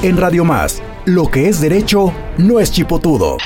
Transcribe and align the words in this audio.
En 0.00 0.16
Radio 0.16 0.44
Más, 0.44 0.80
lo 1.06 1.26
que 1.26 1.48
es 1.48 1.60
derecho 1.60 2.12
no 2.36 2.60
es 2.60 2.70
chipotudo. 2.70 3.36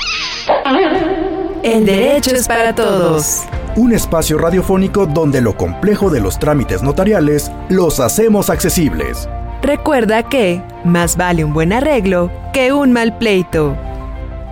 El 1.63 1.83
derecho 1.83 2.29
es 2.29 2.47
para 2.47 2.75
todos. 2.75 3.41
Un 3.75 3.91
espacio 3.91 4.37
radiofónico 4.37 5.07
donde 5.07 5.41
lo 5.41 5.57
complejo 5.57 6.11
de 6.11 6.21
los 6.21 6.37
trámites 6.37 6.83
notariales 6.83 7.51
los 7.69 7.99
hacemos 7.99 8.51
accesibles. 8.51 9.27
Recuerda 9.63 10.29
que 10.29 10.61
más 10.83 11.17
vale 11.17 11.43
un 11.43 11.55
buen 11.55 11.73
arreglo 11.73 12.29
que 12.53 12.71
un 12.71 12.93
mal 12.93 13.17
pleito. 13.17 13.75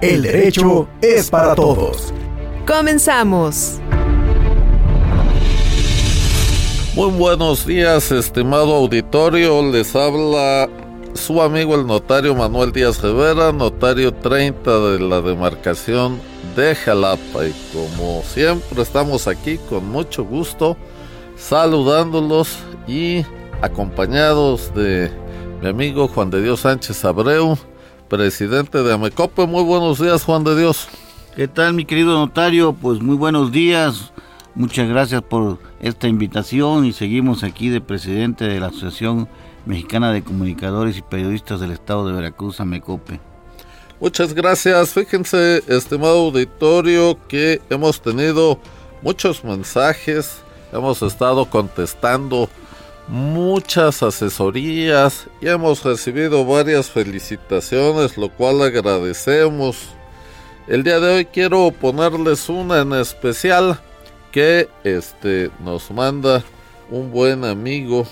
El 0.02 0.24
derecho 0.24 0.88
es 1.04 1.30
para 1.30 1.54
todos. 1.54 2.16
Comenzamos. 2.66 3.80
Muy 6.96 7.12
buenos 7.12 7.68
días, 7.68 8.12
estimado 8.12 8.74
auditorio. 8.74 9.62
Les 9.72 9.96
habla 9.96 10.68
su 11.22 11.40
amigo 11.40 11.76
el 11.76 11.86
notario 11.86 12.34
Manuel 12.34 12.72
Díaz 12.72 13.00
Rivera, 13.04 13.52
notario 13.52 14.12
30 14.12 14.80
de 14.80 15.00
la 15.00 15.22
demarcación 15.22 16.20
de 16.56 16.74
Jalapa. 16.74 17.46
Y 17.46 17.54
como 17.72 18.24
siempre 18.24 18.82
estamos 18.82 19.28
aquí 19.28 19.60
con 19.70 19.88
mucho 19.88 20.26
gusto 20.26 20.76
saludándolos 21.36 22.58
y 22.88 23.24
acompañados 23.62 24.74
de 24.74 25.12
mi 25.62 25.70
amigo 25.70 26.08
Juan 26.08 26.32
de 26.32 26.42
Dios 26.42 26.62
Sánchez 26.62 27.06
Abreu, 27.06 27.56
presidente 28.10 28.82
de 28.82 28.92
Amecope. 28.92 29.46
Muy 29.46 29.64
buenos 29.64 30.02
días, 30.02 30.24
Juan 30.24 30.44
de 30.44 30.58
Dios. 30.58 30.88
¿Qué 31.36 31.48
tal, 31.48 31.76
mi 31.76 31.86
querido 31.86 32.14
notario? 32.18 32.74
Pues 32.74 33.00
muy 33.00 33.16
buenos 33.16 33.52
días. 33.52 34.12
Muchas 34.56 34.90
gracias 34.90 35.22
por 35.22 35.60
esta 35.82 36.08
invitación 36.08 36.84
y 36.84 36.94
seguimos 36.94 37.44
aquí 37.44 37.70
de 37.70 37.80
presidente 37.80 38.46
de 38.46 38.60
la 38.60 38.68
Asociación 38.68 39.30
Mexicana 39.66 40.12
de 40.12 40.24
Comunicadores 40.24 40.98
y 40.98 41.02
Periodistas 41.02 41.60
del 41.60 41.72
Estado 41.72 42.08
de 42.08 42.14
Veracruz, 42.14 42.60
Amecope. 42.60 43.20
Muchas 44.00 44.34
gracias. 44.34 44.94
Fíjense, 44.94 45.64
estimado 45.68 46.26
auditorio, 46.26 47.18
que 47.28 47.62
hemos 47.70 48.02
tenido 48.02 48.60
muchos 49.02 49.44
mensajes, 49.44 50.42
hemos 50.72 51.02
estado 51.04 51.46
contestando 51.46 52.50
muchas 53.08 54.02
asesorías 54.02 55.28
y 55.42 55.48
hemos 55.48 55.84
recibido 55.84 56.46
varias 56.46 56.90
felicitaciones, 56.90 58.18
lo 58.18 58.30
cual 58.30 58.62
agradecemos. 58.62 59.78
El 60.68 60.84
día 60.84 61.00
de 61.00 61.16
hoy 61.16 61.26
quiero 61.26 61.72
ponerles 61.72 62.48
una 62.50 62.80
en 62.80 62.94
especial 62.94 63.80
que 64.32 64.70
este 64.84 65.52
nos 65.64 65.92
manda 65.92 66.44
un 66.90 67.12
buen 67.12 67.44
amigo. 67.44 68.08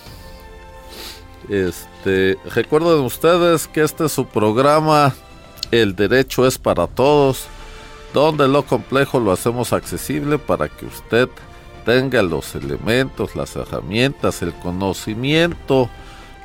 Este, 1.50 2.38
recuerden 2.54 3.00
ustedes 3.00 3.68
que 3.68 3.82
este 3.82 4.06
es 4.06 4.12
su 4.12 4.28
programa 4.28 5.16
El 5.72 5.96
derecho 5.96 6.46
es 6.46 6.60
para 6.60 6.86
todos, 6.86 7.48
donde 8.14 8.48
lo 8.48 8.64
complejo 8.64 9.20
lo 9.20 9.32
hacemos 9.32 9.74
accesible 9.74 10.38
para 10.38 10.70
que 10.70 10.86
usted 10.86 11.28
tenga 11.86 12.22
los 12.22 12.54
elementos, 12.54 13.36
las 13.36 13.56
herramientas, 13.56 14.44
el 14.44 14.54
conocimiento 14.54 15.90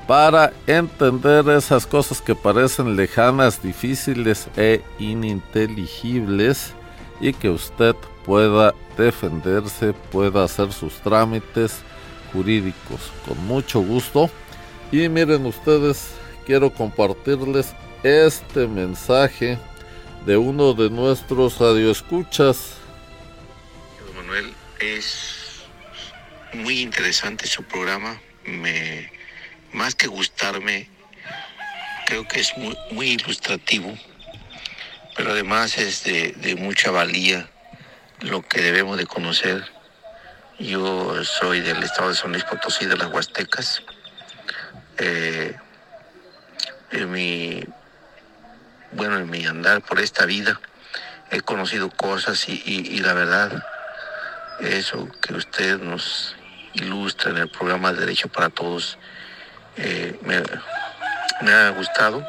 para 0.06 0.52
entender 0.66 1.48
esas 1.48 1.86
cosas 1.86 2.20
que 2.20 2.34
parecen 2.34 2.96
lejanas, 2.96 3.62
difíciles 3.62 4.48
e 4.56 4.82
ininteligibles 4.98 6.72
y 7.20 7.32
que 7.32 7.50
usted 7.50 7.94
pueda 8.24 8.74
defenderse, 8.98 9.94
pueda 10.12 10.44
hacer 10.44 10.72
sus 10.72 10.94
trámites 10.94 11.80
jurídicos 12.32 13.12
con 13.26 13.46
mucho 13.46 13.80
gusto. 13.80 14.28
Y 14.94 15.08
miren 15.08 15.44
ustedes, 15.44 16.12
quiero 16.46 16.72
compartirles 16.72 17.74
este 18.04 18.68
mensaje 18.68 19.58
de 20.24 20.36
uno 20.36 20.72
de 20.72 20.88
nuestros 20.88 21.58
radioescuchas. 21.58 22.74
Manuel, 24.14 24.54
es 24.78 25.64
muy 26.52 26.80
interesante 26.80 27.48
su 27.48 27.64
programa. 27.64 28.20
Me, 28.44 29.10
más 29.72 29.96
que 29.96 30.06
gustarme, 30.06 30.88
creo 32.06 32.28
que 32.28 32.38
es 32.38 32.52
muy, 32.92 33.08
ilustrativo, 33.08 33.92
pero 35.16 35.32
además 35.32 35.76
es 35.76 36.04
de, 36.04 36.54
mucha 36.56 36.92
valía 36.92 37.50
lo 38.20 38.42
que 38.42 38.62
debemos 38.62 38.96
de 38.96 39.06
conocer. 39.06 39.64
Yo 40.60 41.24
soy 41.24 41.62
del 41.62 41.82
estado 41.82 42.10
de 42.10 42.14
San 42.14 42.32
Potosí, 42.48 42.86
de 42.86 42.96
las 42.96 43.12
Huastecas. 43.12 43.82
Eh, 44.98 45.56
en 46.92 47.10
mi, 47.10 47.64
bueno, 48.92 49.18
en 49.18 49.28
mi 49.28 49.44
andar 49.46 49.82
por 49.82 49.98
esta 49.98 50.24
vida 50.24 50.60
he 51.30 51.40
conocido 51.40 51.90
cosas 51.90 52.48
y, 52.48 52.98
la 53.00 53.12
verdad, 53.12 53.64
eso 54.60 55.08
que 55.20 55.34
usted 55.34 55.80
nos 55.80 56.36
ilustra 56.74 57.32
en 57.32 57.38
el 57.38 57.48
programa 57.48 57.92
Derecho 57.92 58.28
para 58.28 58.50
Todos, 58.50 58.98
eh, 59.76 60.16
me, 60.22 61.52
ha 61.52 61.70
gustado. 61.70 62.24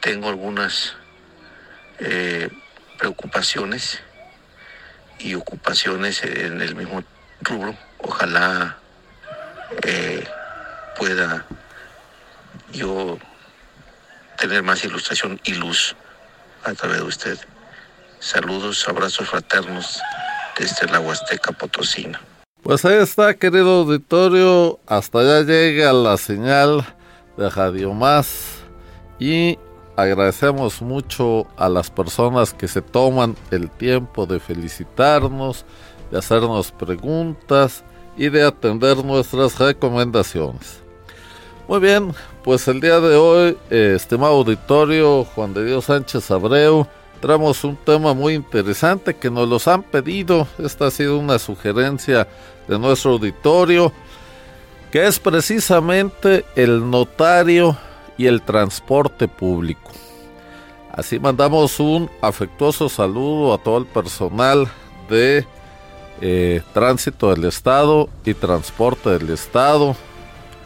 Tengo 0.00 0.28
algunas 0.28 0.94
eh, 2.00 2.50
preocupaciones 2.98 4.02
y 5.18 5.34
ocupaciones 5.34 6.22
en 6.22 6.60
el 6.60 6.74
mismo 6.74 7.02
rubro. 7.40 7.74
Ojalá 7.98 8.76
pueda 10.96 11.46
yo 12.72 13.18
tener 14.38 14.62
más 14.62 14.84
ilustración 14.84 15.40
y 15.44 15.54
luz 15.54 15.94
a 16.64 16.72
través 16.74 16.98
de 16.98 17.04
usted. 17.04 17.38
Saludos, 18.18 18.86
abrazos 18.88 19.28
fraternos 19.28 20.00
desde 20.58 20.86
la 20.88 21.00
Huasteca 21.00 21.52
Potosina. 21.52 22.20
Pues 22.62 22.84
ahí 22.84 22.98
está, 22.98 23.34
querido 23.34 23.80
auditorio. 23.80 24.78
Hasta 24.86 25.20
allá 25.20 25.42
llega 25.42 25.92
la 25.92 26.16
señal 26.16 26.84
de 27.36 27.48
Radio 27.48 27.92
Más. 27.94 28.58
Y 29.18 29.58
agradecemos 29.96 30.82
mucho 30.82 31.46
a 31.56 31.68
las 31.68 31.90
personas 31.90 32.52
que 32.52 32.68
se 32.68 32.82
toman 32.82 33.36
el 33.50 33.70
tiempo 33.70 34.26
de 34.26 34.40
felicitarnos, 34.40 35.64
de 36.10 36.18
hacernos 36.18 36.72
preguntas 36.72 37.84
y 38.16 38.28
de 38.28 38.42
atender 38.42 39.04
nuestras 39.04 39.58
recomendaciones. 39.58 40.82
Muy 41.70 41.78
bien, 41.78 42.12
pues 42.42 42.66
el 42.66 42.80
día 42.80 42.98
de 42.98 43.14
hoy, 43.14 43.56
eh, 43.70 43.92
estimado 43.94 44.38
auditorio, 44.38 45.22
Juan 45.22 45.54
de 45.54 45.64
Dios 45.64 45.84
Sánchez 45.84 46.28
Abreu, 46.32 46.84
traemos 47.20 47.62
un 47.62 47.76
tema 47.76 48.12
muy 48.12 48.34
interesante 48.34 49.14
que 49.14 49.30
nos 49.30 49.48
los 49.48 49.68
han 49.68 49.84
pedido. 49.84 50.48
Esta 50.58 50.88
ha 50.88 50.90
sido 50.90 51.16
una 51.16 51.38
sugerencia 51.38 52.26
de 52.66 52.76
nuestro 52.76 53.12
auditorio, 53.12 53.92
que 54.90 55.06
es 55.06 55.20
precisamente 55.20 56.44
el 56.56 56.90
notario 56.90 57.76
y 58.18 58.26
el 58.26 58.42
transporte 58.42 59.28
público. 59.28 59.92
Así 60.90 61.20
mandamos 61.20 61.78
un 61.78 62.10
afectuoso 62.20 62.88
saludo 62.88 63.54
a 63.54 63.58
todo 63.58 63.78
el 63.78 63.86
personal 63.86 64.66
de 65.08 65.46
eh, 66.20 66.62
tránsito 66.74 67.30
del 67.30 67.44
Estado 67.44 68.08
y 68.24 68.34
transporte 68.34 69.10
del 69.10 69.30
Estado. 69.30 69.94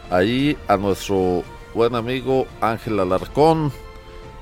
Ahí 0.09 0.57
a 0.67 0.77
nuestro 0.77 1.43
buen 1.73 1.95
amigo 1.95 2.47
Ángel 2.61 2.99
Alarcón, 2.99 3.71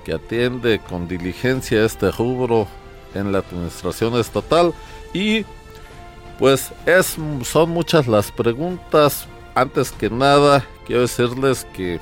que 0.04 0.14
atiende 0.14 0.80
con 0.80 1.08
diligencia 1.08 1.86
este 1.86 2.12
rubro 2.12 2.68
en 3.14 3.32
la 3.32 3.40
administración 3.40 4.16
estatal. 4.16 4.74
Y 5.14 5.46
pues 6.40 6.72
es, 6.86 7.18
son 7.44 7.70
muchas 7.70 8.08
las 8.08 8.32
preguntas. 8.32 9.28
Antes 9.56 9.92
que 9.92 10.10
nada, 10.10 10.66
quiero 10.86 11.02
decirles 11.02 11.66
que 11.74 12.00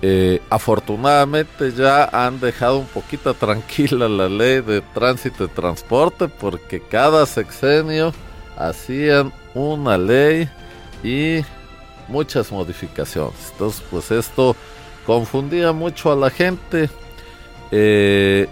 eh, 0.00 0.40
afortunadamente 0.48 1.72
ya 1.72 2.04
han 2.04 2.38
dejado 2.38 2.78
un 2.78 2.86
poquito 2.86 3.34
tranquila 3.34 4.08
la 4.08 4.28
ley 4.28 4.60
de 4.60 4.80
tránsito 4.80 5.44
y 5.44 5.48
transporte 5.48 6.28
porque 6.28 6.80
cada 6.80 7.26
sexenio 7.26 8.12
hacían 8.56 9.32
una 9.54 9.98
ley 9.98 10.48
y 11.02 11.40
muchas 12.08 12.50
modificaciones. 12.50 13.50
Entonces, 13.52 13.82
pues 13.90 14.10
esto 14.10 14.56
confundía 15.06 15.72
mucho 15.72 16.12
a 16.12 16.16
la 16.16 16.30
gente. 16.30 16.90
Eh, 17.70 18.48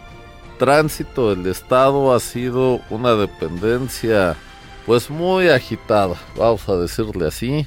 tránsito 0.58 1.34
del 1.34 1.46
Estado 1.46 2.14
ha 2.14 2.20
sido 2.20 2.80
una 2.90 3.14
dependencia 3.14 4.36
pues 4.86 5.10
muy 5.10 5.48
agitada, 5.48 6.14
vamos 6.36 6.68
a 6.68 6.76
decirle 6.76 7.26
así. 7.26 7.66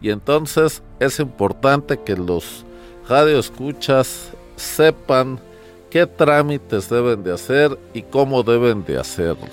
Y 0.00 0.10
entonces 0.10 0.82
es 1.00 1.18
importante 1.20 1.98
que 1.98 2.16
los 2.16 2.64
radio 3.08 3.38
escuchas 3.38 4.32
sepan 4.56 5.40
qué 5.90 6.06
trámites 6.06 6.88
deben 6.90 7.22
de 7.22 7.32
hacer 7.32 7.78
y 7.94 8.02
cómo 8.02 8.42
deben 8.42 8.84
de 8.84 8.98
hacerlo. 8.98 9.46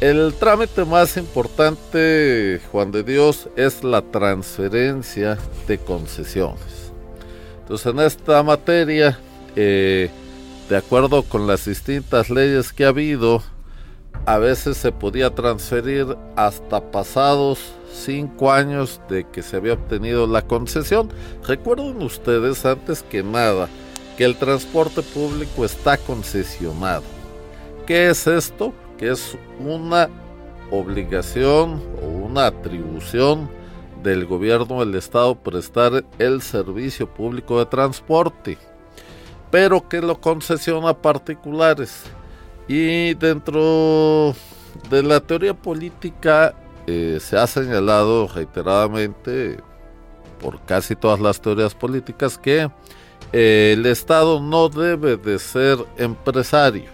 El 0.00 0.34
trámite 0.34 0.84
más 0.84 1.16
importante, 1.16 2.60
Juan 2.72 2.90
de 2.90 3.04
Dios, 3.04 3.48
es 3.56 3.84
la 3.84 4.02
transferencia 4.02 5.38
de 5.68 5.78
concesiones. 5.78 6.92
Entonces 7.60 7.86
en 7.86 8.00
esta 8.00 8.42
materia, 8.42 9.18
eh, 9.56 10.10
de 10.68 10.76
acuerdo 10.76 11.22
con 11.22 11.46
las 11.46 11.64
distintas 11.64 12.28
leyes 12.28 12.72
que 12.72 12.84
ha 12.84 12.88
habido, 12.88 13.42
a 14.26 14.38
veces 14.38 14.76
se 14.76 14.90
podía 14.90 15.34
transferir 15.34 16.16
hasta 16.36 16.90
pasados 16.90 17.60
cinco 17.92 18.52
años 18.52 19.00
de 19.08 19.24
que 19.30 19.42
se 19.42 19.56
había 19.56 19.74
obtenido 19.74 20.26
la 20.26 20.42
concesión. 20.42 21.08
Recuerden 21.46 22.02
ustedes 22.02 22.66
antes 22.66 23.02
que 23.02 23.22
nada 23.22 23.68
que 24.18 24.24
el 24.24 24.36
transporte 24.36 25.02
público 25.02 25.64
está 25.64 25.96
concesionado. 25.96 27.04
¿Qué 27.86 28.08
es 28.10 28.26
esto? 28.26 28.72
Que 28.98 29.10
es 29.10 29.36
una 29.58 30.08
obligación 30.70 31.82
o 32.02 32.06
una 32.06 32.46
atribución 32.46 33.48
del 34.02 34.26
gobierno 34.26 34.80
del 34.80 34.94
estado 34.94 35.34
prestar 35.34 36.04
el 36.18 36.42
servicio 36.42 37.08
público 37.08 37.58
de 37.58 37.66
transporte, 37.66 38.58
pero 39.50 39.88
que 39.88 40.00
lo 40.00 40.20
concesiona 40.20 40.90
a 40.90 41.02
particulares. 41.02 42.04
Y 42.68 43.14
dentro 43.14 44.34
de 44.90 45.02
la 45.02 45.20
teoría 45.20 45.54
política 45.54 46.54
eh, 46.86 47.18
se 47.20 47.38
ha 47.38 47.46
señalado 47.46 48.28
reiteradamente 48.28 49.58
por 50.40 50.60
casi 50.66 50.94
todas 50.94 51.20
las 51.20 51.40
teorías 51.40 51.74
políticas 51.74 52.36
que 52.36 52.70
el 53.32 53.86
Estado 53.86 54.40
no 54.40 54.68
debe 54.68 55.16
de 55.16 55.38
ser 55.38 55.78
empresario. 55.96 56.90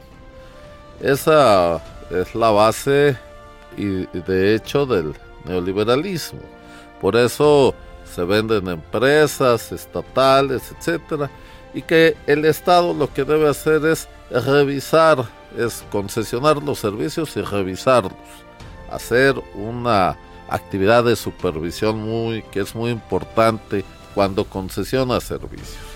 Esa 1.01 1.81
es 2.11 2.35
la 2.35 2.51
base 2.51 3.17
y 3.77 4.07
de 4.07 4.55
hecho 4.55 4.85
del 4.85 5.15
neoliberalismo. 5.45 6.41
Por 7.01 7.17
eso 7.17 7.75
se 8.05 8.25
venden 8.25 8.69
empresas 8.69 9.73
estatales, 9.73 10.63
etcétera, 10.77 11.31
y 11.73 11.83
que 11.83 12.17
el 12.27 12.45
Estado 12.45 12.93
lo 12.93 13.13
que 13.13 13.25
debe 13.25 13.49
hacer 13.49 13.87
es 13.87 14.09
revisar, 14.31 15.25
es 15.57 15.85
concesionar 15.91 16.63
los 16.63 16.79
servicios 16.79 17.37
y 17.37 17.43
revisarlos, 17.43 18.13
hacer 18.91 19.41
una 19.55 20.19
actividad 20.49 21.05
de 21.05 21.17
supervisión 21.17 22.01
muy 22.01 22.43
que 22.43 22.61
es 22.61 22.75
muy 22.75 22.91
importante 22.91 23.85
cuando 24.15 24.45
concesiona 24.45 25.21
servicios. 25.21 25.90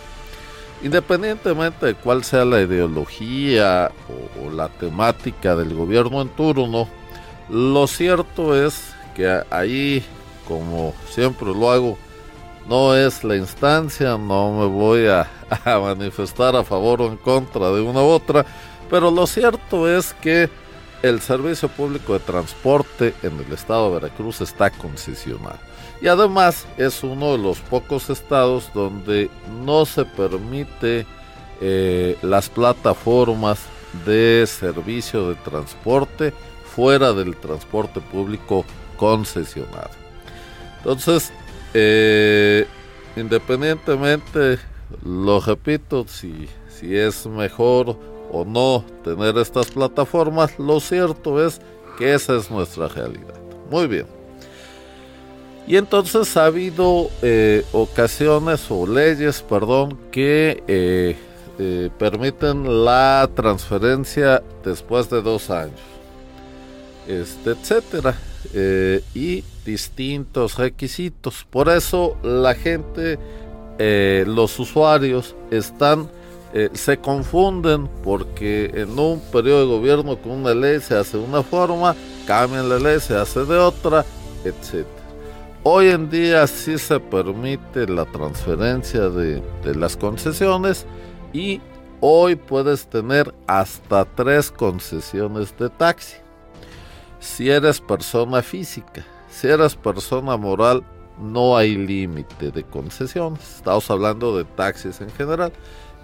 Independientemente 0.83 1.87
de 1.87 1.95
cuál 1.95 2.25
sea 2.25 2.45
la 2.45 2.61
ideología 2.61 3.91
o, 4.43 4.51
la 4.51 4.69
temática 4.69 5.57
del 5.57 5.75
gobierno 5.75 6.21
en 6.21 6.29
turno, 6.29 6.89
lo 7.49 7.87
cierto 7.87 8.55
es 8.55 8.95
que 9.15 9.43
ahí, 9.51 10.05
como 10.47 10.95
siempre 11.09 11.49
lo 11.49 11.71
hago, 11.71 11.99
no 12.69 12.95
es 12.95 13.25
la 13.25 13.37
instancia, 13.37 14.19
no 14.19 14.53
me 14.53 14.67
voy 14.67 15.07
a, 15.09 15.29
manifestar 15.65 16.55
a 16.57 16.65
favor 16.65 17.03
o 17.03 17.07
en 17.07 17.17
contra 17.17 17.71
de 17.71 17.81
una 17.81 18.03
u 18.03 18.07
otra, 18.07 18.45
pero 18.91 19.11
lo 19.11 19.27
cierto 19.27 19.89
es 19.89 20.15
que 20.15 20.51
el 21.03 21.21
servicio 21.21 21.69
público 21.69 22.15
de 22.15 22.21
transporte 22.21 23.15
en 23.23 23.39
el 23.39 23.53
estado 23.53 23.89
de 23.89 24.01
Veracruz 24.01 24.41
está 24.41 24.71
concesionado. 24.71 25.59
Y 26.05 26.09
además 26.09 26.67
es 26.77 27.03
uno 27.03 27.33
de 27.33 27.39
los 27.39 27.61
pocos 27.61 28.11
estados 28.11 28.71
donde 28.75 29.31
no 29.65 29.87
se 29.87 30.05
permite 30.05 31.07
eh, 31.63 32.19
las 32.21 32.51
plataformas 32.51 33.61
de 34.05 34.45
servicio 34.47 35.31
de 35.31 35.35
transporte 35.37 36.35
fuera 36.77 37.15
del 37.15 37.35
transporte 37.35 38.03
público 38.03 38.67
concesionado. 38.99 39.89
Entonces, 40.77 41.33
eh, 41.73 42.67
independientemente, 43.17 44.59
lo 45.07 45.41
repito, 45.41 46.05
si, 46.07 46.51
si 46.69 46.95
es 46.95 47.27
mejor 47.27 47.99
o 48.31 48.45
no 48.45 48.85
tener 49.03 49.39
estas 49.39 49.71
plataformas, 49.71 50.59
lo 50.59 50.81
cierto 50.81 51.43
es 51.43 51.63
que 51.97 52.13
esa 52.13 52.37
es 52.37 52.51
nuestra 52.51 52.89
realidad. 52.89 53.41
Muy 53.71 53.87
bien. 53.87 54.14
Y 55.67 55.77
entonces 55.77 56.37
ha 56.37 56.47
habido 56.47 57.11
eh, 57.23 57.65
ocasiones 57.73 58.71
o 58.71 58.87
leyes, 58.87 59.43
perdón, 59.43 59.99
que 60.11 60.63
eh, 60.69 61.91
permiten 61.99 62.85
la 62.85 63.31
transferencia 63.35 64.43
después 64.63 65.09
de 65.09 65.23
dos 65.23 65.51
años 65.51 65.95
este, 67.07 67.51
etcétera, 67.51 68.17
eh, 68.53 69.03
y 69.15 69.45
distintos 69.65 70.57
requisitos. 70.57 71.47
Por 71.49 71.69
eso 71.69 72.17
la 72.23 72.55
gente, 72.55 73.19
eh, 73.79 74.25
los 74.27 74.59
usuarios 74.59 75.35
están, 75.51 76.09
eh, 76.53 76.71
se 76.73 76.99
confunden 76.99 77.89
porque 78.03 78.71
en 78.75 78.99
un 78.99 79.21
periodo 79.33 79.61
de 79.61 79.67
gobierno 79.67 80.17
con 80.19 80.33
una 80.33 80.55
ley 80.55 80.81
se 80.81 80.97
hace 80.97 81.19
de 81.19 81.25
una 81.25 81.43
forma, 81.43 81.95
cambian 82.27 82.69
la 82.69 82.79
ley, 82.79 83.01
se 83.01 83.17
hace 83.17 83.45
de 83.45 83.57
otra, 83.57 84.05
etcétera. 84.45 84.94
Hoy 85.67 85.89
en 85.89 86.11
día 86.11 86.47
sí 86.47 86.77
se 86.77 87.01
permite 87.01 87.89
la 87.89 88.05
transferencia 88.05 89.09
de, 89.09 89.43
las 89.75 89.97
concesiones 89.97 90.85
y 91.33 91.59
hoy 92.03 92.37
puedes 92.37 92.87
tener 92.87 93.35
hasta 93.47 94.05
tres 94.05 94.51
concesiones 94.51 95.57
de 95.57 95.71
taxi 95.71 96.19
si 97.19 97.49
eres 97.49 97.81
persona 97.81 98.43
física. 98.43 99.07
Si 99.31 99.49
eres 99.49 99.75
persona 99.75 100.37
moral, 100.37 100.85
no 101.19 101.57
hay 101.57 101.77
límite 101.77 102.51
de 102.51 102.63
concesiones. 102.65 103.57
Estamos 103.57 103.91
hablando 103.91 104.37
de 104.37 104.45
taxis 104.45 105.01
en 105.01 105.09
general. 105.13 105.51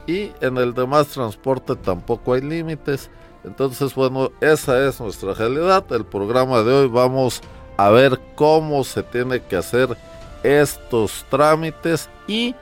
Y 0.06 0.32
en 0.40 0.56
el 0.56 0.72
demás 0.72 1.08
transporte 1.08 1.76
tampoco 1.76 2.32
hay 2.32 2.40
límites. 2.40 3.10
Entonces, 3.44 3.94
bueno, 3.94 4.32
esa 4.40 4.88
es 4.88 4.98
nuestra 5.00 5.34
realidad. 5.34 5.84
El 5.92 6.06
programa 6.06 6.62
de 6.62 6.72
hoy 6.72 6.88
vamos 6.88 7.42
a 7.84 7.88
ver 7.88 8.20
cómo 8.34 8.84
se 8.84 9.02
tiene 9.02 9.40
que 9.40 9.56
hacer 9.56 9.96
estos 10.42 11.24
trámites 11.30 12.10
y 12.26 12.54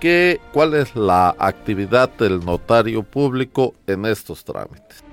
qué, 0.00 0.40
cuál 0.52 0.74
es 0.74 0.96
la 0.96 1.34
actividad 1.38 2.10
del 2.10 2.44
notario 2.44 3.04
público 3.04 3.72
en 3.86 4.04
estos 4.04 4.44
trámites. 4.44 5.04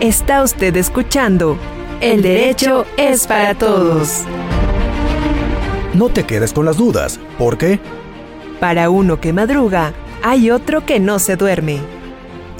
Está 0.00 0.42
usted 0.42 0.74
escuchando 0.76 1.58
El 2.00 2.22
Derecho 2.22 2.86
es 2.96 3.26
para 3.26 3.54
Todos. 3.54 4.22
No 5.92 6.08
te 6.08 6.24
quedes 6.24 6.54
con 6.54 6.64
las 6.64 6.78
dudas, 6.78 7.20
¿por 7.36 7.58
qué? 7.58 7.80
Para 8.60 8.88
uno 8.88 9.20
que 9.20 9.34
madruga, 9.34 9.92
hay 10.22 10.50
otro 10.50 10.86
que 10.86 11.00
no 11.00 11.18
se 11.18 11.36
duerme. 11.36 11.97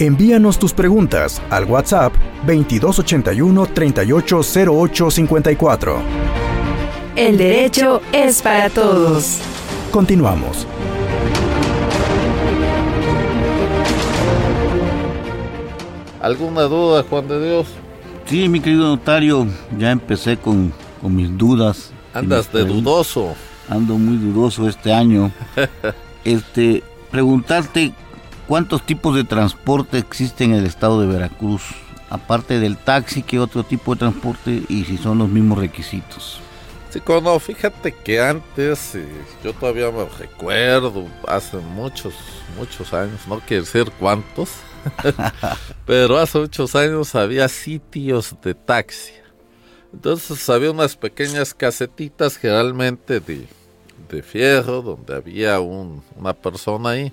Envíanos 0.01 0.61
tus 0.61 0.73
preguntas 0.73 1.43
al 1.51 1.65
WhatsApp 1.65 2.15
2281 2.47 3.67
380854. 3.67 5.97
El 7.17 7.37
derecho 7.37 8.01
es 8.13 8.41
para 8.41 8.71
todos. 8.71 9.41
Continuamos. 9.91 10.69
¿Alguna 16.21 16.63
duda, 16.63 17.03
Juan 17.03 17.27
de 17.27 17.45
Dios? 17.45 17.67
Sí, 18.27 18.49
mi 18.49 18.61
querido 18.61 18.87
notario, 18.87 19.49
ya 19.77 19.91
empecé 19.91 20.37
con, 20.37 20.73
mis 21.03 21.37
dudas. 21.37 21.91
Andas 22.15 22.53
de 22.53 22.65
dudoso. 22.65 23.35
Ando 23.69 23.99
muy 23.99 24.17
dudoso 24.17 24.69
este 24.69 24.93
año. 24.93 25.33
este, 26.25 26.85
preguntarte 27.11 27.93
cuántos 28.49 28.85
tipos 28.85 29.15
de 29.15 29.25
transporte 29.25 29.99
existen 29.99 30.53
en 30.53 30.61
el 30.61 30.67
estado 30.67 31.01
de 31.01 31.07
Veracruz, 31.07 31.63
aparte 32.11 32.59
del 32.59 32.77
taxi, 32.77 33.23
qué 33.23 33.39
otro 33.39 33.63
tipo 33.63 33.95
de 33.95 34.01
transporte 34.01 34.63
y 34.69 34.85
si 34.85 34.97
son 34.97 35.19
los 35.19 35.29
mismos 35.29 35.59
requisitos. 35.59 36.41
Sí, 36.91 37.01
no, 37.07 37.39
fíjate 37.39 37.93
que 37.93 38.19
antes, 38.19 38.95
eh, 38.95 39.07
yo 39.45 39.53
todavía 39.53 39.91
me 39.91 40.07
recuerdo, 40.19 41.07
hace 41.27 41.59
muchos, 41.59 42.15
muchos 42.57 42.95
años, 42.95 43.21
no 43.29 43.41
quiero 43.41 43.65
decir 43.65 43.93
cuántos, 44.01 44.49
Pero 45.87 46.19
hace 46.19 46.39
muchos 46.39 46.75
años 46.75 47.15
había 47.15 47.49
sitios 47.49 48.35
de 48.43 48.55
taxi. 48.55 49.13
Entonces 49.93 50.49
había 50.49 50.71
unas 50.71 50.97
pequeñas 50.97 51.55
casetitas 51.55 52.37
generalmente 52.37 53.21
de, 53.21 53.47
de 54.11 54.23
fierro 54.23 54.83
donde 54.83 55.17
había 55.17 55.61
una 55.61 56.35
persona 56.35 56.91
ahí. 56.91 57.13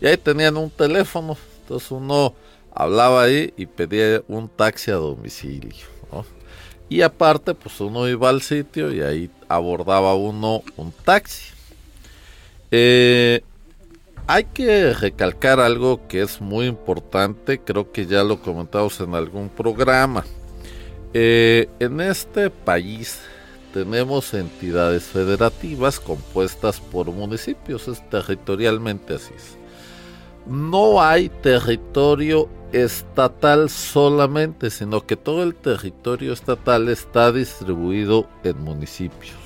Y 0.00 0.06
ahí 0.06 0.16
tenían 0.16 0.56
un 0.56 0.70
teléfono. 0.70 1.36
Entonces 1.62 1.90
uno 1.90 2.34
hablaba 2.74 3.24
ahí 3.24 3.52
y 3.56 3.66
pedía 3.66 4.22
un 4.28 4.48
taxi 4.48 4.90
a 4.90 4.94
domicilio. 4.94 5.74
Y 6.88 7.02
aparte 7.02 7.54
pues 7.54 7.80
uno 7.80 8.08
iba 8.08 8.30
al 8.30 8.40
sitio 8.40 8.92
y 8.92 9.02
ahí 9.02 9.30
abordaba 9.48 10.14
uno 10.14 10.62
un 10.76 10.92
taxi. 10.92 11.52
Eh, 12.70 13.42
hay 14.26 14.44
que 14.44 14.92
recalcar 14.94 15.58
algo 15.58 16.06
que 16.06 16.20
es 16.20 16.40
muy 16.40 16.66
importante, 16.66 17.58
creo 17.58 17.92
que 17.92 18.06
ya 18.06 18.22
lo 18.22 18.40
comentamos 18.40 19.00
en 19.00 19.14
algún 19.14 19.48
programa. 19.48 20.24
Eh, 21.14 21.68
en 21.78 22.00
este 22.00 22.50
país 22.50 23.20
tenemos 23.72 24.34
entidades 24.34 25.04
federativas 25.04 25.98
compuestas 25.98 26.80
por 26.80 27.06
municipios, 27.06 27.88
es 27.88 28.06
territorialmente 28.10 29.14
así. 29.14 29.32
No 30.48 31.02
hay 31.02 31.28
territorio 31.28 32.48
estatal 32.72 33.68
solamente, 33.68 34.70
sino 34.70 35.06
que 35.06 35.16
todo 35.16 35.42
el 35.42 35.54
territorio 35.54 36.32
estatal 36.32 36.88
está 36.88 37.32
distribuido 37.32 38.26
en 38.44 38.62
municipios. 38.62 39.36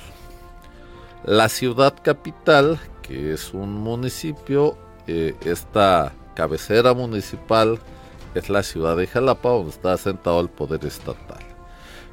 La 1.25 1.49
ciudad 1.49 1.93
capital, 2.01 2.79
que 3.01 3.33
es 3.33 3.53
un 3.53 3.73
municipio, 3.73 4.77
eh, 5.07 5.35
esta 5.45 6.13
cabecera 6.35 6.93
municipal 6.93 7.79
es 8.33 8.49
la 8.49 8.63
ciudad 8.63 8.95
de 8.95 9.07
Jalapa, 9.07 9.49
donde 9.49 9.71
está 9.71 9.93
asentado 9.93 10.39
el 10.39 10.49
poder 10.49 10.85
estatal. 10.85 11.43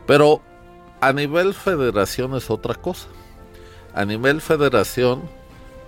Pero 0.06 0.40
a 1.00 1.12
nivel 1.12 1.54
federación 1.54 2.34
es 2.34 2.50
otra 2.50 2.74
cosa. 2.74 3.06
A 3.94 4.04
nivel 4.04 4.40
federación 4.40 5.22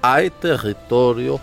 hay 0.00 0.30
territorio 0.30 1.40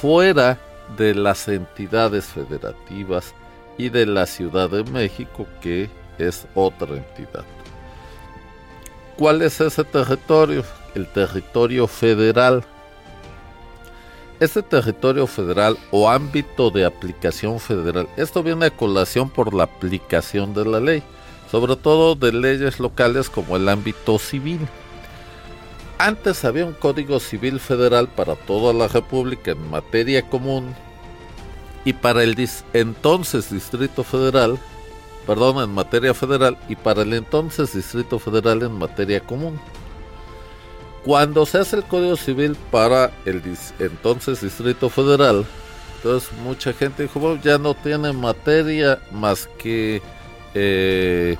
fuera 0.00 0.54
de 0.54 0.73
las 0.98 1.48
entidades 1.48 2.26
federativas 2.26 3.34
y 3.76 3.88
de 3.88 4.06
la 4.06 4.26
Ciudad 4.26 4.70
de 4.70 4.84
México 4.84 5.46
que 5.60 5.90
es 6.18 6.46
otra 6.54 6.96
entidad. 6.96 7.44
¿Cuál 9.16 9.42
es 9.42 9.60
ese 9.60 9.84
territorio? 9.84 10.64
El 10.94 11.06
territorio 11.08 11.86
federal. 11.86 12.64
Ese 14.40 14.62
territorio 14.62 15.26
federal 15.26 15.78
o 15.90 16.10
ámbito 16.10 16.70
de 16.70 16.84
aplicación 16.84 17.60
federal, 17.60 18.08
esto 18.16 18.42
viene 18.42 18.66
a 18.66 18.70
colación 18.70 19.30
por 19.30 19.54
la 19.54 19.64
aplicación 19.64 20.52
de 20.54 20.64
la 20.64 20.80
ley 20.80 21.02
sobre 21.54 21.76
todo 21.76 22.16
de 22.16 22.32
leyes 22.32 22.80
locales 22.80 23.30
como 23.30 23.56
el 23.56 23.68
ámbito 23.68 24.18
civil. 24.18 24.58
Antes 26.04 26.44
había 26.44 26.66
un 26.66 26.74
código 26.74 27.18
civil 27.18 27.58
federal 27.58 28.08
para 28.08 28.36
toda 28.36 28.74
la 28.74 28.88
República 28.88 29.52
en 29.52 29.70
materia 29.70 30.20
común 30.20 30.74
y 31.82 31.94
para 31.94 32.22
el 32.22 32.36
entonces 32.74 33.50
Distrito 33.50 34.04
Federal, 34.04 34.58
perdón, 35.26 35.64
en 35.64 35.70
materia 35.72 36.12
federal 36.12 36.58
y 36.68 36.76
para 36.76 37.00
el 37.00 37.14
entonces 37.14 37.72
Distrito 37.72 38.18
Federal 38.18 38.62
en 38.64 38.72
materia 38.72 39.20
común. 39.20 39.58
Cuando 41.06 41.46
se 41.46 41.56
hace 41.56 41.76
el 41.76 41.84
Código 41.84 42.16
Civil 42.16 42.54
para 42.70 43.10
el 43.24 43.40
entonces 43.78 44.42
Distrito 44.42 44.90
Federal, 44.90 45.46
entonces 45.96 46.30
mucha 46.44 46.74
gente 46.74 47.04
dijo, 47.04 47.38
ya 47.42 47.56
no 47.56 47.72
tiene 47.72 48.12
materia 48.12 49.00
más 49.10 49.48
que 49.56 50.02
eh, 50.52 51.38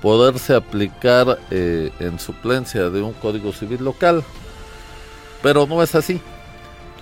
poderse 0.00 0.54
aplicar 0.54 1.38
eh, 1.50 1.92
en 2.00 2.18
suplencia 2.18 2.90
de 2.90 3.02
un 3.02 3.12
código 3.12 3.52
civil 3.52 3.84
local. 3.84 4.24
Pero 5.42 5.66
no 5.66 5.82
es 5.82 5.94
así. 5.94 6.20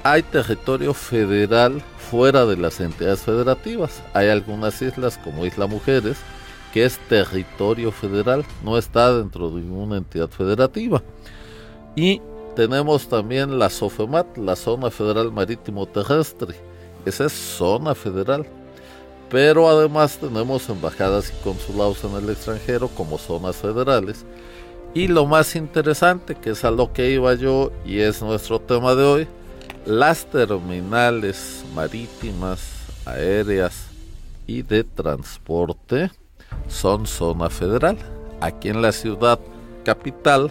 Hay 0.02 0.22
territorio 0.22 0.94
federal 0.94 1.82
fuera 2.10 2.46
de 2.46 2.56
las 2.56 2.80
entidades 2.80 3.20
federativas. 3.20 4.02
Hay 4.14 4.28
algunas 4.28 4.80
islas 4.80 5.18
como 5.18 5.44
Isla 5.44 5.66
Mujeres 5.66 6.16
que 6.72 6.84
es 6.84 6.98
territorio 7.08 7.90
federal, 7.90 8.44
no 8.62 8.76
está 8.76 9.16
dentro 9.16 9.50
de 9.50 9.62
ninguna 9.62 9.96
entidad 9.96 10.28
federativa. 10.28 11.02
Y 11.96 12.20
tenemos 12.54 13.08
también 13.08 13.58
la 13.58 13.70
SOFEMAT, 13.70 14.36
la 14.36 14.54
Zona 14.54 14.90
Federal 14.90 15.32
Marítimo 15.32 15.86
Terrestre. 15.86 16.54
Esa 17.06 17.26
es 17.26 17.32
zona 17.32 17.94
federal 17.94 18.46
pero 19.30 19.68
además 19.68 20.18
tenemos 20.18 20.68
embajadas 20.68 21.30
y 21.30 21.42
consulados 21.44 22.02
en 22.04 22.14
el 22.14 22.30
extranjero 22.30 22.88
como 22.88 23.18
zonas 23.18 23.56
federales. 23.56 24.24
Y 24.94 25.08
lo 25.08 25.26
más 25.26 25.54
interesante, 25.54 26.34
que 26.34 26.50
es 26.50 26.64
a 26.64 26.70
lo 26.70 26.92
que 26.92 27.10
iba 27.10 27.34
yo 27.34 27.70
y 27.84 28.00
es 28.00 28.22
nuestro 28.22 28.58
tema 28.58 28.94
de 28.94 29.04
hoy, 29.04 29.28
las 29.84 30.26
terminales 30.26 31.64
marítimas, 31.74 32.60
aéreas 33.04 33.86
y 34.46 34.62
de 34.62 34.84
transporte 34.84 36.10
son 36.68 37.06
zona 37.06 37.50
federal. 37.50 37.98
Aquí 38.40 38.68
en 38.68 38.80
la 38.80 38.92
ciudad 38.92 39.38
capital, 39.84 40.50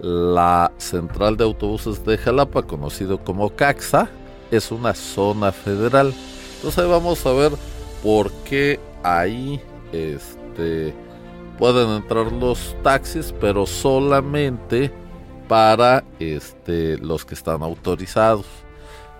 la 0.00 0.70
central 0.78 1.36
de 1.36 1.44
autobuses 1.44 2.04
de 2.04 2.18
Jalapa, 2.18 2.62
conocido 2.62 3.18
como 3.24 3.54
CAXA, 3.54 4.08
es 4.50 4.70
una 4.70 4.94
zona 4.94 5.50
federal. 5.50 6.12
Entonces 6.56 6.78
ahí 6.78 6.90
vamos 6.90 7.24
a 7.26 7.32
ver 7.32 7.52
porque 8.02 8.80
ahí 9.02 9.60
este 9.92 10.94
pueden 11.58 11.88
entrar 11.90 12.30
los 12.30 12.76
taxis 12.82 13.34
pero 13.40 13.66
solamente 13.66 14.92
para 15.48 16.04
este 16.18 16.98
los 16.98 17.24
que 17.24 17.34
están 17.34 17.62
autorizados. 17.62 18.46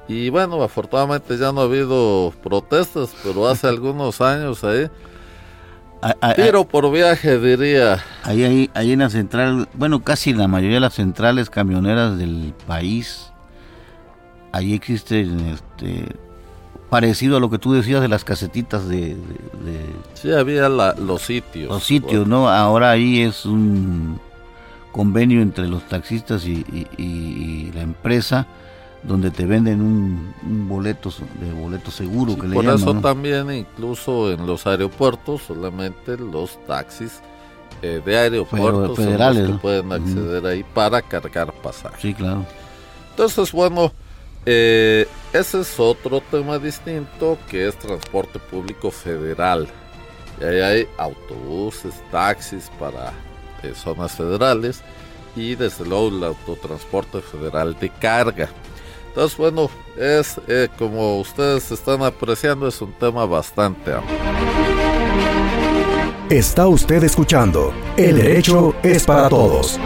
Y 0.07 0.31
bueno 0.31 0.63
afortunadamente 0.63 1.37
ya 1.37 1.53
no 1.53 1.63
ha 1.63 1.65
habido 1.65 2.33
protestas 2.43 3.15
pero 3.23 3.49
hace 3.49 3.67
algunos 3.69 4.21
años 4.21 4.63
ahí. 4.65 4.89
Tiro 6.37 6.65
por 6.65 6.93
viaje 6.93 7.41
diría. 7.41 8.05
Ahí, 8.23 8.45
ahí 8.45 8.71
ahí 8.75 8.93
en 8.93 9.01
la 9.01 9.11
central 9.11 9.69
bueno 9.75 10.05
casi 10.05 10.33
la 10.33 10.47
mayoría 10.47 10.77
de 10.77 10.81
las 10.81 10.95
centrales 10.95 11.51
camioneras 11.51 12.17
del 12.19 12.55
país 12.67 13.33
ahí 14.53 14.75
existen 14.75 15.41
este 15.49 16.07
parecido 16.91 17.37
a 17.37 17.41
lo 17.41 17.51
que 17.51 17.59
tú 17.59 17.73
decías 17.73 18.01
de 18.01 18.09
las 18.09 18.25
casetitas 18.25 18.89
de... 18.89 19.17
Sí, 20.15 20.33
había 20.33 20.69
los 20.69 21.23
sitios. 21.23 21.69
Los 21.69 21.85
sitios, 21.85 22.27
¿no? 22.27 22.49
Ahora 22.49 22.91
ahí 22.91 23.21
es 23.21 23.45
un 23.45 24.21
convenio 24.93 25.43
entre 25.43 25.69
los 25.69 25.85
taxistas 25.85 26.45
y, 26.47 27.71
la 27.75 27.83
empresa 27.83 28.47
donde 29.03 29.31
te 29.31 29.47
venden 29.47 29.81
un, 29.81 30.69
boleto 30.69 31.11
de 31.41 31.53
boleto 31.53 31.91
seguro 31.91 32.37
que 32.37 32.49
le 32.49 32.55
por 32.55 32.65
eso 32.65 32.95
también 32.95 33.49
incluso 33.53 34.33
en 34.33 34.45
los 34.45 34.67
aeropuertos 34.67 35.43
solamente 35.43 36.17
los 36.17 36.59
taxis 36.67 37.21
eh, 37.81 38.03
de 38.05 38.19
aeropuertos 38.19 38.97
federales 38.97 39.47
que 39.51 39.55
pueden 39.59 39.93
acceder 39.93 40.45
ahí 40.47 40.65
para 40.75 41.01
cargar 41.01 41.53
pasajes. 41.53 42.01
Sí, 42.01 42.13
claro. 42.13 42.45
Entonces, 43.11 43.53
bueno, 43.53 43.93
eh, 44.51 45.07
ese 45.35 45.61
es 45.61 45.79
otro 45.79 46.23
tema 46.31 46.59
distinto 46.59 47.37
que 47.51 47.69
es 47.69 47.79
transporte 47.79 48.39
público 48.39 48.91
federal. 48.91 49.69
Y 50.41 50.45
ahí 50.45 50.61
hay 50.61 50.89
autobuses, 50.97 51.93
taxis 52.11 52.71
para 52.81 53.13
eh, 53.63 53.75
zonas 53.75 54.13
federales 54.13 54.81
y 55.37 55.55
desde 55.55 55.85
luego 55.85 56.09
el 56.09 56.25
autotransporte 56.25 57.21
federal 57.21 57.77
de 57.79 57.91
carga. 57.91 58.49
Entonces, 59.09 59.37
bueno, 59.37 59.69
es 59.99 60.41
eh, 60.49 60.69
como 60.79 61.19
ustedes 61.21 61.71
están 61.71 62.03
apreciando, 62.03 62.69
es 62.69 62.81
un 62.81 62.95
tema 62.95 63.27
bastante 63.27 63.93
amplio. 63.93 64.19
Está 66.31 66.69
usted 66.69 67.05
escuchando 67.05 67.75
El 67.99 68.17
derecho 68.17 68.75
es 68.83 69.05
para 69.05 69.29
todos. 69.29 69.79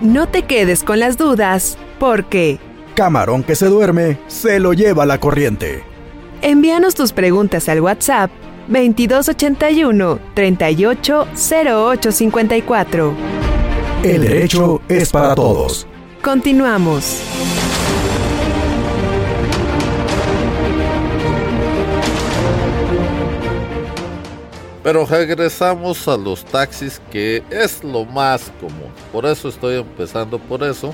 No 0.00 0.28
te 0.28 0.42
quedes 0.42 0.84
con 0.84 1.00
las 1.00 1.16
dudas, 1.16 1.76
porque 1.98 2.60
Camarón 2.94 3.42
que 3.42 3.56
se 3.56 3.66
duerme, 3.66 4.18
se 4.28 4.60
lo 4.60 4.72
lleva 4.72 5.04
la 5.06 5.18
corriente. 5.18 5.82
Envíanos 6.42 6.94
tus 6.94 7.12
preguntas 7.12 7.68
al 7.68 7.80
WhatsApp 7.80 8.30
2281 8.68 10.20
380854. 10.34 13.14
El 14.02 14.22
derecho 14.22 14.80
es 14.88 15.10
para 15.10 15.34
todos. 15.34 15.86
Continuamos. 16.22 17.20
Pero 24.82 25.06
regresamos 25.06 26.08
a 26.08 26.16
los 26.16 26.44
taxis 26.44 27.00
que 27.12 27.44
es 27.50 27.84
lo 27.84 28.04
más 28.04 28.50
común. 28.60 28.90
Por 29.12 29.24
eso 29.26 29.48
estoy 29.48 29.76
empezando 29.76 30.40
por 30.40 30.64
eso. 30.64 30.92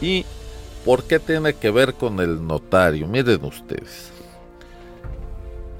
Y 0.00 0.24
¿Por 0.84 1.04
qué 1.04 1.18
tiene 1.18 1.54
que 1.54 1.70
ver 1.70 1.94
con 1.94 2.20
el 2.20 2.46
notario? 2.46 3.06
Miren 3.06 3.44
ustedes. 3.44 4.12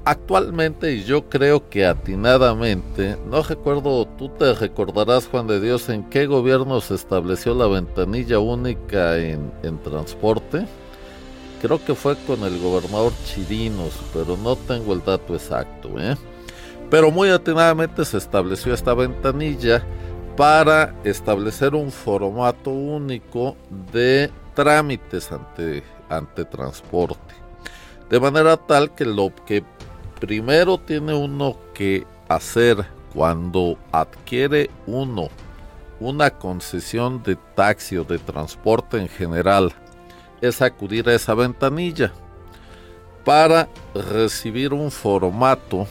Actualmente, 0.07 0.93
y 0.93 1.03
yo 1.03 1.29
creo 1.29 1.67
que 1.69 1.85
atinadamente, 1.85 3.17
no 3.27 3.41
recuerdo, 3.41 4.05
tú 4.19 4.29
te 4.29 4.53
recordarás, 4.53 5.27
Juan 5.27 5.47
de 5.47 5.59
Dios, 5.59 5.89
en 5.89 6.03
qué 6.03 6.27
gobierno 6.27 6.79
se 6.79 6.93
estableció 6.93 7.55
la 7.55 7.65
ventanilla 7.65 8.37
única 8.37 9.17
en, 9.17 9.51
transporte. 9.83 10.67
Creo 11.59 11.83
que 11.83 11.95
fue 11.95 12.15
con 12.27 12.43
el 12.43 12.59
gobernador 12.59 13.13
Chirinos, 13.25 13.93
pero 14.13 14.37
no 14.37 14.55
tengo 14.55 14.93
el 14.93 15.03
dato 15.03 15.33
exacto. 15.33 15.89
¿eh? 15.99 16.15
Pero 16.91 17.09
muy 17.09 17.29
atinadamente 17.29 18.05
se 18.05 18.17
estableció 18.17 18.75
esta 18.75 18.93
ventanilla 18.93 19.83
para 20.37 20.93
establecer 21.03 21.73
un 21.73 21.91
formato 21.91 22.69
único 22.69 23.55
de 23.91 24.29
trámites 24.55 25.31
ante, 25.31 25.83
ante 26.09 26.45
transporte. 26.45 27.35
De 28.09 28.19
manera 28.19 28.57
tal 28.57 28.93
que 28.95 29.05
lo 29.05 29.31
que 29.45 29.63
primero 30.19 30.79
tiene 30.79 31.13
uno 31.13 31.57
que 31.73 32.07
hacer 32.27 32.85
cuando 33.13 33.77
adquiere 33.91 34.69
uno 34.87 35.29
una 35.99 36.29
concesión 36.29 37.23
de 37.23 37.35
taxi 37.55 37.97
o 37.97 38.03
de 38.03 38.19
transporte 38.19 38.97
en 38.97 39.07
general 39.07 39.73
es 40.41 40.61
acudir 40.61 41.07
a 41.07 41.13
esa 41.13 41.33
ventanilla 41.33 42.11
para 43.23 43.69
recibir 43.93 44.73
un 44.73 44.91
formato, 44.91 45.87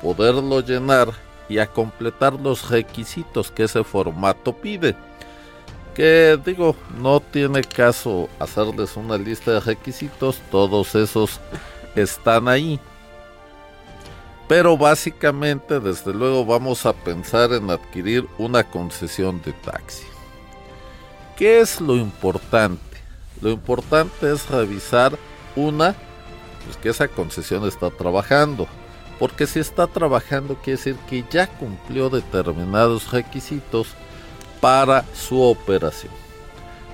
poderlo 0.00 0.60
llenar 0.60 1.08
y 1.48 1.58
a 1.58 1.66
completar 1.66 2.34
los 2.34 2.70
requisitos 2.70 3.50
que 3.50 3.64
ese 3.64 3.84
formato 3.84 4.56
pide. 4.56 4.96
Que 5.94 6.38
digo, 6.44 6.76
no 6.98 7.20
tiene 7.20 7.62
caso 7.62 8.28
hacerles 8.38 8.96
una 8.96 9.18
lista 9.18 9.52
de 9.52 9.60
requisitos, 9.60 10.40
todos 10.50 10.94
esos 10.94 11.40
están 11.94 12.48
ahí. 12.48 12.80
Pero 14.48 14.76
básicamente, 14.76 15.78
desde 15.78 16.12
luego, 16.12 16.44
vamos 16.44 16.84
a 16.86 16.92
pensar 16.92 17.52
en 17.52 17.70
adquirir 17.70 18.26
una 18.38 18.64
concesión 18.64 19.40
de 19.42 19.52
taxi. 19.52 20.04
¿Qué 21.36 21.60
es 21.60 21.80
lo 21.80 21.96
importante? 21.96 22.98
Lo 23.40 23.50
importante 23.50 24.32
es 24.32 24.48
revisar 24.50 25.16
una, 25.56 25.94
pues 26.64 26.76
que 26.76 26.88
esa 26.90 27.08
concesión 27.08 27.66
está 27.66 27.90
trabajando. 27.90 28.66
Porque 29.18 29.46
si 29.46 29.60
está 29.60 29.86
trabajando 29.86 30.56
quiere 30.56 30.78
decir 30.78 30.96
que 31.08 31.24
ya 31.30 31.46
cumplió 31.46 32.10
determinados 32.10 33.10
requisitos 33.12 33.88
para 34.60 35.04
su 35.14 35.40
operación. 35.40 36.12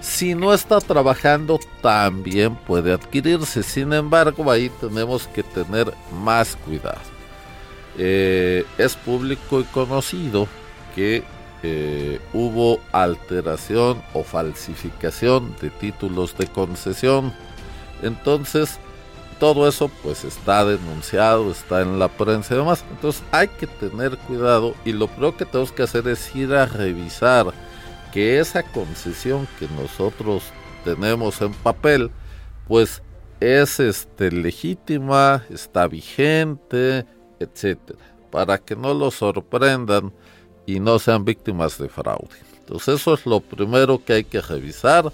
Si 0.01 0.35
no 0.35 0.55
está 0.55 0.81
trabajando, 0.81 1.59
también 1.83 2.55
puede 2.55 2.93
adquirirse. 2.93 3.63
Sin 3.63 3.93
embargo, 3.93 4.51
ahí 4.51 4.71
tenemos 4.81 5.27
que 5.27 5.43
tener 5.43 5.93
más 6.13 6.57
cuidado. 6.57 7.01
Eh, 7.99 8.65
es 8.79 8.95
público 8.95 9.61
y 9.61 9.65
conocido 9.65 10.47
que 10.95 11.25
eh, 11.63 12.21
hubo 12.33 12.79
alteración 12.93 14.03
o 14.13 14.23
falsificación 14.23 15.57
de 15.61 15.71
títulos 15.71 16.37
de 16.37 16.47
concesión. 16.47 17.33
Entonces, 18.03 18.79
todo 19.39 19.69
eso 19.69 19.91
pues 20.03 20.25
está 20.25 20.65
denunciado, 20.65 21.51
está 21.51 21.83
en 21.83 21.99
la 21.99 22.09
prensa 22.09 22.55
y 22.55 22.59
demás. 22.59 22.85
Entonces 22.91 23.23
hay 23.31 23.49
que 23.49 23.67
tener 23.67 24.17
cuidado 24.19 24.75
y 24.85 24.93
lo 24.93 25.09
primero 25.09 25.37
que 25.37 25.45
tenemos 25.45 25.73
que 25.73 25.83
hacer 25.83 26.09
es 26.09 26.35
ir 26.35 26.55
a 26.55 26.67
revisar 26.67 27.53
que 28.13 28.39
esa 28.39 28.63
concesión 28.63 29.47
que 29.59 29.69
nosotros 29.69 30.45
tenemos 30.85 31.41
en 31.43 31.53
papel 31.53 32.11
pues 32.67 33.03
es 33.41 33.81
este 33.81 34.31
legítima, 34.31 35.45
está 35.51 35.87
vigente, 35.87 37.05
etcétera, 37.39 37.99
para 38.31 38.59
que 38.59 38.75
no 38.75 38.95
los 38.95 39.17
sorprendan 39.17 40.13
y 40.65 40.81
no 40.81 40.99
sean 40.99 41.25
víctimas 41.25 41.79
de 41.79 41.89
fraude. 41.89 42.37
Entonces 42.59 43.01
eso 43.01 43.15
es 43.15 43.27
lo 43.27 43.41
primero 43.41 44.03
que 44.03 44.15
hay 44.15 44.25
que 44.25 44.41
revisar, 44.41 45.13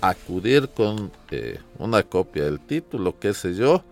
acudir 0.00 0.68
con 0.68 1.10
eh, 1.30 1.58
una 1.78 2.02
copia 2.02 2.44
del 2.44 2.60
título, 2.60 3.18
qué 3.18 3.34
sé 3.34 3.54
yo, 3.54 3.82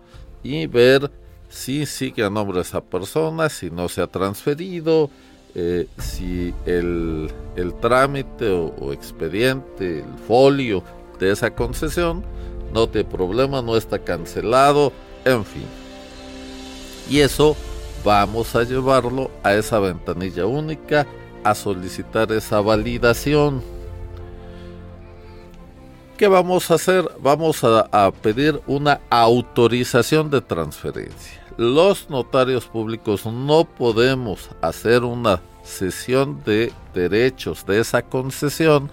y 0.43 0.67
ver 0.67 1.09
si 1.49 1.85
sigue 1.85 2.23
a 2.23 2.29
nombre 2.29 2.57
de 2.57 2.63
esa 2.63 2.81
persona, 2.81 3.49
si 3.49 3.69
no 3.69 3.89
se 3.89 4.01
ha 4.01 4.07
transferido, 4.07 5.09
eh, 5.55 5.87
si 5.99 6.53
el, 6.65 7.31
trámite 7.79 8.49
o, 8.49 8.73
o, 8.79 8.91
expediente, 8.91 9.99
el 9.99 10.19
folio 10.27 10.83
de 11.19 11.31
esa 11.31 11.53
concesión 11.53 12.23
no 12.73 12.87
tiene 12.89 13.07
problema, 13.07 13.61
no 13.61 13.77
está 13.77 13.99
cancelado, 13.99 14.91
en 15.25 15.45
fin. 15.45 15.65
Y 17.09 17.19
eso 17.19 17.55
vamos 18.03 18.55
a 18.55 18.63
llevarlo 18.63 19.29
a 19.43 19.53
esa 19.53 19.79
ventanilla 19.79 20.45
única 20.45 21.05
a 21.43 21.53
solicitar 21.53 22.31
esa 22.31 22.61
validación. 22.61 23.61
¿Qué 26.23 26.29
vamos 26.29 26.71
a 26.71 26.75
hacer? 26.75 27.03
Vamos 27.19 27.65
a, 27.65 28.09
pedir 28.21 28.61
una 28.65 29.01
autorización 29.09 30.29
de 30.29 30.39
transferencia. 30.39 31.45
Los 31.57 32.09
notarios 32.09 32.65
públicos 32.65 33.25
no 33.25 33.65
podemos 33.65 34.49
hacer 34.61 35.03
una 35.03 35.41
sesión 35.63 36.41
de 36.45 36.71
derechos 36.93 37.65
de 37.65 37.81
esa 37.81 38.03
concesión 38.03 38.89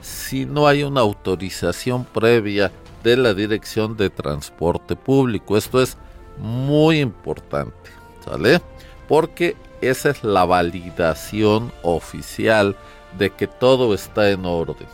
si 0.00 0.44
no 0.44 0.66
hay 0.66 0.82
una 0.82 1.02
autorización 1.02 2.04
previa 2.04 2.72
de 3.04 3.16
la 3.16 3.32
Dirección 3.32 3.96
de 3.96 4.10
Transporte 4.10 4.96
Público. 4.96 5.56
Esto 5.56 5.80
es 5.80 5.96
muy 6.36 6.98
importante. 6.98 7.90
¿Sale? 8.24 8.60
Porque 9.06 9.54
esa 9.80 10.10
es 10.10 10.24
la 10.24 10.44
validación 10.44 11.70
oficial 11.84 12.74
de 13.16 13.30
que 13.30 13.46
todo 13.46 13.94
está 13.94 14.30
en 14.30 14.44
orden. 14.44 14.88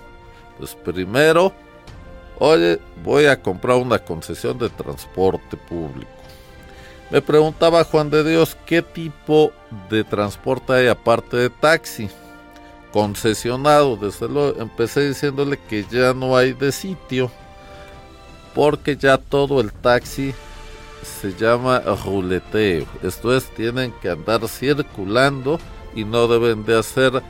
Pues 0.59 0.75
primero, 0.75 1.55
oye, 2.39 2.81
voy 3.03 3.27
a 3.27 3.41
comprar 3.41 3.77
una 3.77 3.99
concesión 3.99 4.59
de 4.59 4.69
transporte 4.71 5.57
público. 5.57 6.11
Me 7.11 7.23
preguntaba 7.23 7.85
Juan 7.85 8.11
de 8.11 8.23
Dios 8.23 8.57
qué 8.67 8.83
tipo 8.83 9.51
de 9.89 10.05
transporte 10.05 10.73
hay 10.73 10.89
aparte 10.89 11.37
de 11.37 11.51
taxi. 11.51 12.11
Concesionado, 12.93 13.97
desde 13.97 14.29
luego, 14.29 14.61
empecé 14.61 15.09
diciéndole 15.09 15.59
que 15.69 15.85
ya 15.91 16.13
no 16.13 16.37
hay 16.37 16.53
de 16.53 16.73
sitio, 16.73 17.31
porque 18.55 18.97
ya 18.97 19.19
todo 19.19 19.61
el 19.61 19.73
taxi 19.73 20.35
se 21.21 21.35
llama 21.35 21.81
ruleteo. 22.05 22.87
Esto 23.03 23.35
es, 23.35 23.45
tienen 23.55 23.93
que 24.03 24.11
andar 24.11 24.47
circulando 24.49 25.59
y 25.95 26.05
no 26.05 26.29
deben 26.29 26.65
de 26.65 26.79
hacer 26.79 27.23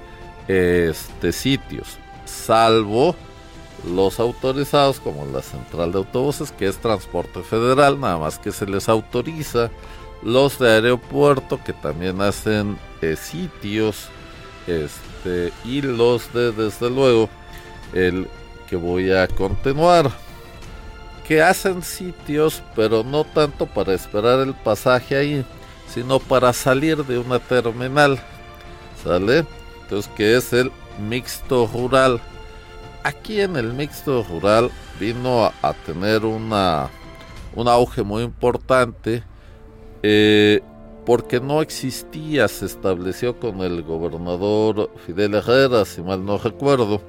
este, 0.49 1.33
sitios, 1.33 1.99
salvo 2.25 3.15
los 3.87 4.21
autorizados 4.21 5.01
como 5.01 5.27
la 5.27 5.43
central 5.43 5.93
de 5.93 5.99
autobuses, 5.99 6.53
que 6.53 6.67
es 6.67 6.79
transporte 6.79 7.43
federal, 7.43 8.01
nada 8.01 8.19
más 8.19 8.39
que 8.39 8.53
se 8.53 8.67
les 8.67 8.89
autoriza. 8.89 9.71
Los 10.23 10.59
de 10.59 10.71
aeropuerto, 10.71 11.61
que 11.65 11.73
también 11.73 12.21
hacen 12.21 12.77
eh, 13.03 13.17
sitios, 13.17 14.09
este, 14.67 15.53
y 15.65 15.81
los 15.81 16.33
de, 16.33 16.51
desde 16.53 16.91
luego, 16.91 17.29
el 17.93 18.29
que 18.69 18.77
voy 18.77 19.13
a 19.13 19.29
continuar 19.29 20.11
que 21.29 21.43
hacen 21.43 21.83
sitios, 21.83 22.63
pero 22.75 23.05
no 23.05 23.23
tanto 23.23 23.67
para 23.67 23.93
esperar 23.93 24.41
el 24.41 24.55
pasaje 24.55 25.15
ahí, 25.15 25.45
sino 25.87 26.19
para 26.19 26.55
salir 26.55 27.05
de 27.05 27.19
una 27.19 27.39
terminal. 27.39 28.19
¿Sale? 29.05 29.45
Entonces, 29.83 30.11
que 30.17 30.39
es 30.39 30.55
el 30.55 30.73
mixto 30.99 31.69
rural. 31.71 32.19
Aquí 33.03 33.41
en 33.41 33.57
el 33.57 33.73
mixto 33.73 34.25
rural 34.25 34.71
vino 34.99 35.45
a, 35.45 35.73
tener 35.87 36.25
una, 36.25 36.91
un 37.55 37.69
auge 37.69 38.03
muy 38.03 38.23
importante 38.23 39.23
eh, 40.03 40.61
porque 41.07 41.41
no 41.41 41.63
existía, 41.63 42.49
se 42.49 42.67
estableció 42.67 43.39
con 43.39 43.61
el 43.63 43.83
gobernador 43.83 44.91
Fidel 45.07 45.35
Herrera, 45.35 45.85
si 45.85 46.03
mal 46.03 46.25
no 46.25 46.37
recuerdo, 46.39 47.01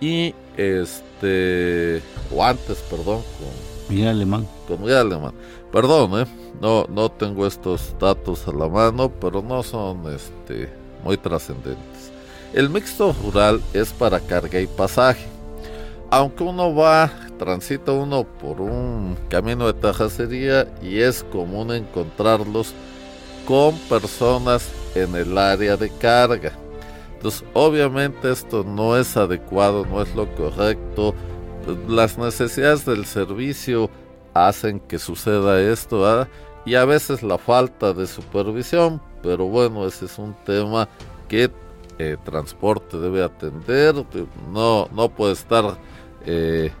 y 0.00 0.34
este 0.56 2.02
o 2.34 2.44
antes 2.44 2.78
perdón 2.90 3.22
con 3.38 3.94
Miguel 3.94 4.08
Alemán. 4.08 4.46
con 4.68 4.82
Miguel 4.82 4.98
Alemán. 4.98 5.32
Perdón 5.70 6.20
eh 6.20 6.26
no 6.60 6.84
no 6.90 7.10
tengo 7.10 7.46
estos 7.46 7.94
datos 7.98 8.46
a 8.46 8.52
la 8.52 8.68
mano 8.68 9.10
pero 9.20 9.40
no 9.42 9.62
son 9.62 10.12
este 10.12 10.68
muy 11.04 11.16
trascendentes 11.16 12.12
el 12.52 12.70
mixto 12.70 13.14
rural 13.22 13.60
es 13.72 13.92
para 13.92 14.20
carga 14.20 14.60
y 14.60 14.66
pasaje. 14.66 15.26
Aunque 16.10 16.44
uno 16.44 16.74
va 16.74 17.10
transita 17.38 17.90
uno 17.90 18.24
por 18.24 18.60
un 18.60 19.16
camino 19.28 19.66
de 19.66 19.72
tajacería 19.72 20.72
y 20.80 21.00
es 21.00 21.24
común 21.24 21.72
encontrarlos 21.72 22.72
con 23.48 23.76
personas 23.88 24.70
en 24.94 25.16
el 25.16 25.36
área 25.36 25.76
de 25.76 25.90
carga. 25.90 26.52
Entonces, 27.14 27.44
obviamente 27.52 28.30
esto 28.30 28.62
no 28.62 28.96
es 28.96 29.16
adecuado, 29.16 29.84
no 29.86 30.02
es 30.02 30.14
lo 30.14 30.32
correcto. 30.36 31.14
Las 31.88 32.16
necesidades 32.16 32.84
del 32.84 33.06
servicio 33.06 33.90
hacen 34.34 34.78
que 34.78 35.00
suceda 35.00 35.60
esto 35.60 36.28
y 36.64 36.76
a 36.76 36.84
veces 36.84 37.24
la 37.24 37.38
falta 37.38 37.92
de 37.92 38.06
supervisión, 38.06 39.00
pero 39.20 39.46
bueno, 39.46 39.84
ese 39.86 40.04
es 40.04 40.16
un 40.18 40.34
tema 40.44 40.88
que 41.28 41.50
eh, 41.98 42.16
transporte 42.24 42.98
debe 42.98 43.22
atender, 43.22 43.94
no, 44.50 44.88
no 44.92 45.08
puede 45.08 45.32
estar 45.32 45.76
eh, 46.24 46.72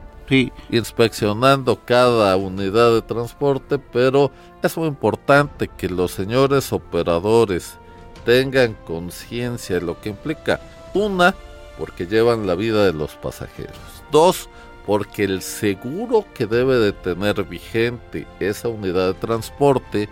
inspeccionando 0.70 1.78
cada 1.84 2.36
unidad 2.36 2.92
de 2.92 3.02
transporte, 3.02 3.78
pero 3.78 4.30
es 4.62 4.76
muy 4.76 4.88
importante 4.88 5.68
que 5.68 5.88
los 5.88 6.12
señores 6.12 6.72
operadores 6.72 7.78
tengan 8.24 8.74
conciencia 8.86 9.78
de 9.78 9.82
lo 9.82 10.00
que 10.00 10.10
implica. 10.10 10.60
Una, 10.94 11.34
porque 11.78 12.06
llevan 12.06 12.46
la 12.46 12.54
vida 12.54 12.84
de 12.84 12.92
los 12.92 13.14
pasajeros. 13.16 13.76
Dos, 14.10 14.48
porque 14.86 15.24
el 15.24 15.42
seguro 15.42 16.24
que 16.34 16.46
debe 16.46 16.76
de 16.76 16.92
tener 16.92 17.44
vigente 17.44 18.26
esa 18.40 18.68
unidad 18.68 19.08
de 19.08 19.14
transporte 19.14 20.08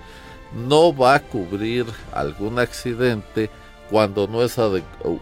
no 0.55 0.95
va 0.95 1.15
a 1.15 1.23
cubrir 1.23 1.87
algún 2.13 2.59
accidente 2.59 3.51
cuando 3.91 4.27
no 4.27 4.43
es 4.43 4.57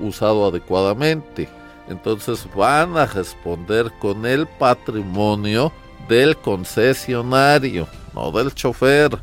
usado 0.00 0.46
adecuadamente. 0.46 1.48
Entonces 1.88 2.46
van 2.54 2.96
a 2.96 3.06
responder 3.06 3.90
con 3.98 4.26
el 4.26 4.46
patrimonio 4.46 5.72
del 6.08 6.36
concesionario, 6.36 7.88
no 8.14 8.30
del 8.30 8.54
chofer. 8.54 9.18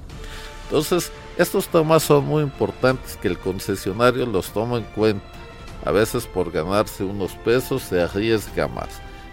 Entonces, 0.65 1.11
estos 1.37 1.67
temas 1.67 2.03
son 2.03 2.25
muy 2.25 2.43
importantes 2.43 3.17
que 3.17 3.27
el 3.27 3.37
concesionario 3.37 4.25
los 4.25 4.49
tome 4.49 4.77
en 4.77 4.83
cuenta. 4.95 5.25
A 5.83 5.91
veces 5.91 6.25
por 6.25 6.51
ganarse 6.51 7.03
unos 7.03 7.33
pesos 7.33 7.83
se 7.83 8.01
arriesga 8.01 8.67
más. 8.67 8.89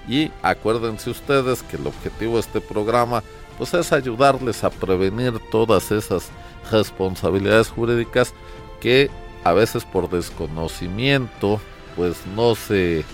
Y 0.06 0.30
acuérdense 0.42 1.08
ustedes 1.10 1.62
que 1.62 1.76
el 1.76 1.86
objetivo 1.86 2.34
de 2.34 2.40
este 2.40 2.60
programa 2.60 3.22
pues 3.56 3.72
es 3.74 3.92
ayudarles 3.92 4.64
a 4.64 4.70
prevenir 4.70 5.34
todas 5.50 5.90
esas 5.90 6.28
responsabilidades 6.70 7.68
jurídicas 7.68 8.34
que 8.80 9.10
a 9.44 9.52
veces 9.52 9.84
por 9.84 10.10
desconocimiento 10.10 11.60
pues 11.96 12.16
no 12.34 12.54
se 12.54 13.04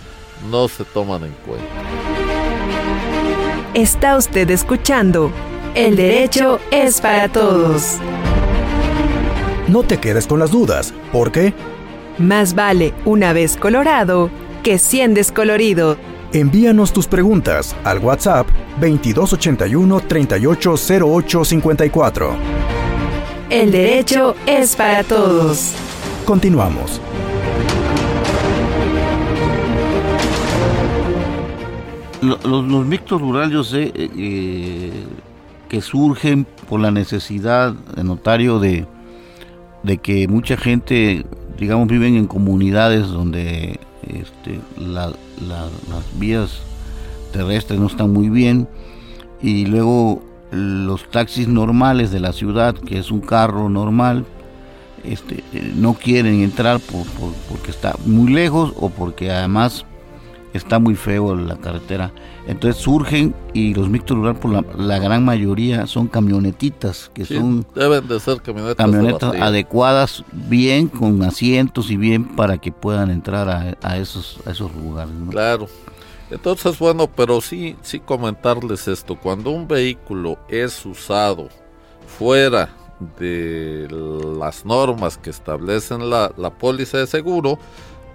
no 0.49 0.67
se 0.67 0.83
toman 0.85 1.23
en 1.23 1.33
cuenta. 1.45 1.65
Está 3.73 4.17
usted 4.17 4.49
escuchando 4.49 5.31
El 5.75 5.95
derecho 5.95 6.59
es 6.71 6.99
para 7.01 7.29
todos. 7.29 7.97
No 9.67 9.83
te 9.83 9.99
quedes 9.99 10.25
con 10.25 10.39
las 10.39 10.49
dudas, 10.51 10.93
¿por 11.11 11.31
qué? 11.31 11.53
Más 12.17 12.55
vale 12.55 12.95
una 13.05 13.33
vez 13.33 13.55
colorado 13.55 14.31
que 14.63 14.79
cien 14.79 15.13
descolorido. 15.13 15.97
Envíanos 16.33 16.91
tus 16.93 17.07
preguntas 17.07 17.75
al 17.83 17.99
WhatsApp 17.99 18.47
2281 18.79 19.99
380854. 20.01 22.35
El 23.49 23.71
derecho 23.71 24.35
es 24.45 24.75
para 24.75 25.03
todos. 25.03 25.73
Continuamos. 26.29 27.01
Los, 32.21 32.45
los 32.45 32.85
mixtos 32.85 33.19
rurales 33.19 33.49
yo 33.49 33.63
sé 33.63 33.85
eh, 33.95 34.11
eh, 34.15 34.91
que 35.69 35.81
surgen 35.81 36.45
por 36.69 36.81
la 36.81 36.91
necesidad 36.91 37.73
de 37.73 38.03
notario 38.03 38.59
de, 38.59 38.85
de 39.81 39.97
que 39.97 40.27
mucha 40.27 40.55
gente, 40.55 41.25
digamos, 41.57 41.87
viven 41.87 42.15
en 42.15 42.27
comunidades 42.27 43.07
donde 43.07 43.79
este, 44.03 44.59
las 44.77 45.15
vías 46.19 46.61
terrestres 47.33 47.79
no 47.79 47.87
están 47.87 48.13
muy 48.13 48.29
bien 48.29 48.67
y 49.41 49.65
luego 49.65 50.21
los 50.51 51.09
taxis 51.09 51.47
normales 51.47 52.11
de 52.11 52.19
la 52.19 52.33
ciudad, 52.33 52.75
que 52.75 52.99
es 52.99 53.09
un 53.09 53.21
carro 53.21 53.67
normal, 53.67 54.27
este, 55.03 55.43
no 55.75 55.93
quieren 55.93 56.41
entrar 56.41 56.79
por, 56.79 57.05
porque 57.49 57.71
está 57.71 57.95
muy 58.05 58.31
lejos 58.31 58.73
o 58.77 58.89
porque 58.89 59.31
además 59.31 59.85
está 60.53 60.79
muy 60.79 60.95
feo 60.95 61.35
la 61.35 61.57
carretera. 61.57 62.11
Entonces 62.47 62.81
surgen 62.81 63.35
y 63.53 63.73
los 63.73 63.89
mixtos 63.89 64.17
rurales 64.17 64.39
por 64.39 64.79
la, 64.79 64.99
gran 64.99 65.23
mayoría 65.23 65.85
son 65.85 66.07
camionetitas, 66.07 67.11
que 67.13 67.25
son 67.25 67.65
deben 67.75 68.07
de 68.07 68.19
ser 68.19 68.41
camionetas, 68.41 68.75
camionetas 68.75 69.35
adecuadas, 69.35 70.23
bien 70.31 70.87
con 70.87 71.21
asientos 71.23 71.91
y 71.91 71.97
bien 71.97 72.35
para 72.35 72.57
que 72.57 72.71
puedan 72.71 73.11
entrar 73.11 73.77
a, 73.81 73.97
esos, 73.97 74.39
a 74.45 74.51
esos 74.51 74.73
lugares. 74.75 75.13
Claro. 75.29 75.67
Entonces, 76.31 76.77
bueno, 76.77 77.07
pero 77.07 77.41
sí, 77.41 77.75
sí 77.81 77.99
comentarles 77.99 78.87
esto. 78.87 79.15
Cuando 79.15 79.49
un 79.51 79.67
vehículo 79.67 80.37
es 80.47 80.85
usado 80.85 81.49
fuera 82.07 82.69
de 83.17 83.87
las 84.37 84.65
normas 84.65 85.17
que 85.17 85.29
establecen 85.29 86.09
la, 86.09 86.31
la 86.37 86.49
póliza 86.49 86.97
de 86.97 87.07
seguro, 87.07 87.57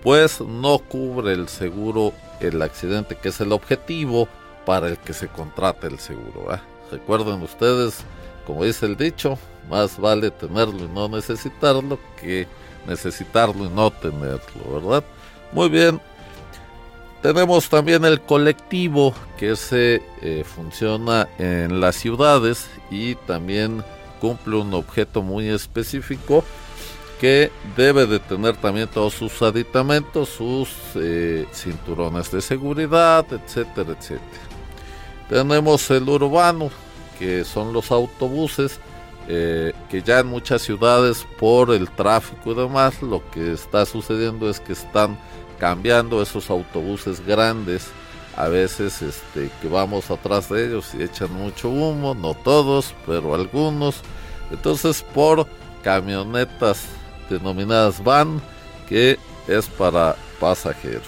pues 0.02 0.40
no 0.40 0.78
cubre 0.78 1.32
el 1.32 1.48
seguro 1.48 2.12
el 2.40 2.60
accidente, 2.62 3.16
que 3.16 3.30
es 3.30 3.40
el 3.40 3.52
objetivo 3.52 4.28
para 4.66 4.88
el 4.88 4.98
que 4.98 5.12
se 5.12 5.28
contrate 5.28 5.86
el 5.86 5.98
seguro. 5.98 6.46
Recuerden 6.90 7.42
ustedes, 7.42 7.98
como 8.46 8.64
dice 8.64 8.86
el 8.86 8.96
dicho, 8.96 9.38
más 9.68 9.98
vale 9.98 10.30
tenerlo 10.30 10.84
y 10.84 10.88
no 10.88 11.08
necesitarlo 11.08 11.98
que 12.20 12.46
necesitarlo 12.86 13.64
y 13.64 13.68
no 13.68 13.90
tenerlo, 13.90 14.80
¿verdad? 14.80 15.04
Muy 15.52 15.68
bien. 15.68 16.00
Tenemos 17.22 17.70
también 17.70 18.04
el 18.04 18.20
colectivo 18.20 19.14
que 19.38 19.56
se 19.56 20.02
eh, 20.20 20.44
funciona 20.44 21.26
en 21.38 21.80
las 21.80 21.96
ciudades 21.96 22.68
y 22.90 23.14
también 23.14 23.82
cumple 24.24 24.56
un 24.56 24.72
objeto 24.72 25.20
muy 25.20 25.50
específico 25.50 26.42
que 27.20 27.50
debe 27.76 28.06
de 28.06 28.18
tener 28.18 28.56
también 28.56 28.88
todos 28.88 29.12
sus 29.12 29.42
aditamentos, 29.42 30.30
sus 30.30 30.70
eh, 30.94 31.46
cinturones 31.52 32.30
de 32.30 32.40
seguridad, 32.40 33.26
etcétera, 33.30 33.94
etcétera. 33.98 34.44
Tenemos 35.28 35.90
el 35.90 36.08
urbano, 36.08 36.70
que 37.18 37.44
son 37.44 37.74
los 37.74 37.92
autobuses, 37.92 38.80
eh, 39.28 39.74
que 39.90 40.00
ya 40.00 40.20
en 40.20 40.28
muchas 40.28 40.62
ciudades 40.62 41.26
por 41.38 41.70
el 41.70 41.90
tráfico 41.90 42.52
y 42.52 42.54
demás, 42.54 43.02
lo 43.02 43.22
que 43.30 43.52
está 43.52 43.84
sucediendo 43.84 44.48
es 44.48 44.58
que 44.58 44.72
están 44.72 45.18
cambiando 45.58 46.22
esos 46.22 46.48
autobuses 46.48 47.20
grandes, 47.26 47.90
a 48.36 48.48
veces 48.48 49.00
este, 49.02 49.50
que 49.60 49.68
vamos 49.68 50.10
atrás 50.10 50.48
de 50.48 50.66
ellos 50.66 50.94
y 50.94 51.02
echan 51.02 51.32
mucho 51.32 51.68
humo, 51.68 52.14
no 52.14 52.34
todos, 52.34 52.94
pero 53.06 53.34
algunos. 53.34 53.96
Entonces 54.50 55.04
por 55.14 55.46
camionetas 55.82 56.86
denominadas 57.30 58.02
van, 58.02 58.40
que 58.88 59.18
es 59.46 59.66
para 59.66 60.16
pasajeros. 60.40 61.06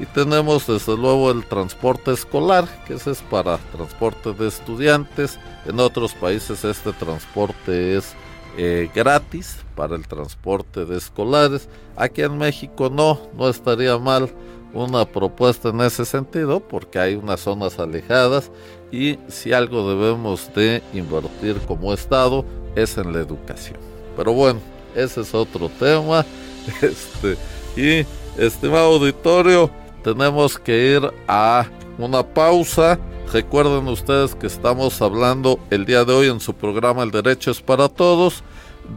Y 0.00 0.06
tenemos 0.06 0.66
desde 0.66 0.96
luego 0.96 1.30
el 1.30 1.44
transporte 1.44 2.12
escolar, 2.12 2.68
que 2.86 2.94
ese 2.94 3.10
es 3.12 3.22
para 3.22 3.58
transporte 3.72 4.32
de 4.32 4.46
estudiantes. 4.46 5.38
En 5.66 5.80
otros 5.80 6.14
países 6.14 6.64
este 6.64 6.92
transporte 6.92 7.96
es 7.96 8.14
eh, 8.56 8.90
gratis 8.94 9.56
para 9.74 9.96
el 9.96 10.06
transporte 10.06 10.84
de 10.84 10.98
escolares. 10.98 11.68
Aquí 11.96 12.22
en 12.22 12.38
México 12.38 12.90
no, 12.90 13.20
no 13.36 13.48
estaría 13.48 13.98
mal 13.98 14.30
una 14.72 15.04
propuesta 15.04 15.70
en 15.70 15.80
ese 15.80 16.04
sentido 16.04 16.60
porque 16.60 16.98
hay 16.98 17.14
unas 17.14 17.40
zonas 17.40 17.78
alejadas 17.78 18.50
y 18.92 19.18
si 19.28 19.52
algo 19.52 19.88
debemos 19.88 20.52
de 20.54 20.82
invertir 20.92 21.56
como 21.66 21.92
Estado 21.92 22.44
es 22.74 22.96
en 22.98 23.12
la 23.12 23.20
educación. 23.20 23.78
Pero 24.16 24.32
bueno, 24.32 24.60
ese 24.94 25.22
es 25.22 25.34
otro 25.34 25.68
tema. 25.68 26.24
Este, 26.82 27.38
y 27.80 28.06
estimado 28.36 28.96
auditorio, 28.96 29.70
tenemos 30.04 30.58
que 30.58 30.96
ir 30.96 31.10
a 31.26 31.66
una 31.96 32.22
pausa. 32.22 32.98
Recuerden 33.32 33.88
ustedes 33.88 34.34
que 34.34 34.48
estamos 34.48 35.00
hablando 35.00 35.58
el 35.70 35.86
día 35.86 36.04
de 36.04 36.12
hoy 36.12 36.28
en 36.28 36.40
su 36.40 36.52
programa 36.52 37.04
El 37.04 37.10
Derecho 37.10 37.52
es 37.52 37.62
para 37.62 37.88
Todos 37.88 38.42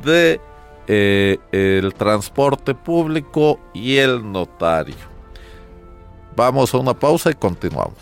de 0.03 0.41
eh, 0.87 1.37
el 1.53 1.93
transporte 1.93 2.75
público 2.75 3.57
y 3.73 3.95
el 3.95 4.29
notario. 4.29 5.10
Vamos 6.35 6.73
a 6.73 6.77
una 6.77 6.93
pausa 6.93 7.31
y 7.31 7.35
continuamos. 7.35 7.93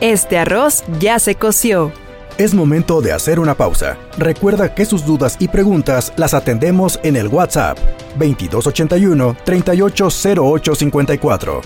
Este 0.00 0.38
arroz 0.38 0.82
ya 0.98 1.18
se 1.18 1.36
coció 1.36 1.92
es 2.38 2.54
momento 2.54 3.02
de 3.02 3.12
hacer 3.12 3.38
una 3.38 3.54
pausa. 3.54 3.96
Recuerda 4.18 4.74
que 4.74 4.84
sus 4.84 5.04
dudas 5.04 5.36
y 5.38 5.48
preguntas 5.48 6.12
las 6.16 6.34
atendemos 6.34 6.98
en 7.02 7.16
el 7.16 7.28
WhatsApp 7.28 7.78
2281 8.18 9.36
380854. 9.44 11.60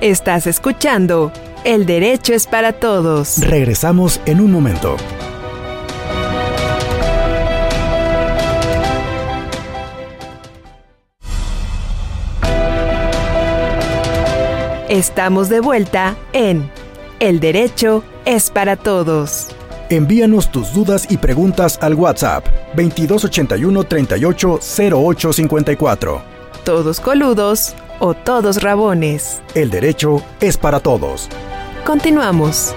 Estás 0.00 0.46
escuchando 0.46 1.32
El 1.64 1.86
Derecho 1.86 2.34
es 2.34 2.46
para 2.46 2.72
Todos. 2.72 3.38
Regresamos 3.38 4.20
en 4.26 4.40
un 4.40 4.52
momento. 4.52 4.96
Estamos 14.92 15.48
de 15.48 15.60
vuelta 15.60 16.18
en 16.34 16.70
El 17.18 17.40
Derecho 17.40 18.04
es 18.26 18.50
para 18.50 18.76
Todos. 18.76 19.48
Envíanos 19.88 20.52
tus 20.52 20.74
dudas 20.74 21.06
y 21.10 21.16
preguntas 21.16 21.78
al 21.80 21.94
WhatsApp 21.94 22.46
2281 22.76 23.84
38 23.84 24.58
Todos 26.66 27.00
coludos 27.00 27.74
o 28.00 28.12
todos 28.12 28.62
rabones. 28.62 29.40
El 29.54 29.70
derecho 29.70 30.22
es 30.42 30.58
para 30.58 30.78
todos. 30.78 31.30
Continuamos. 31.86 32.74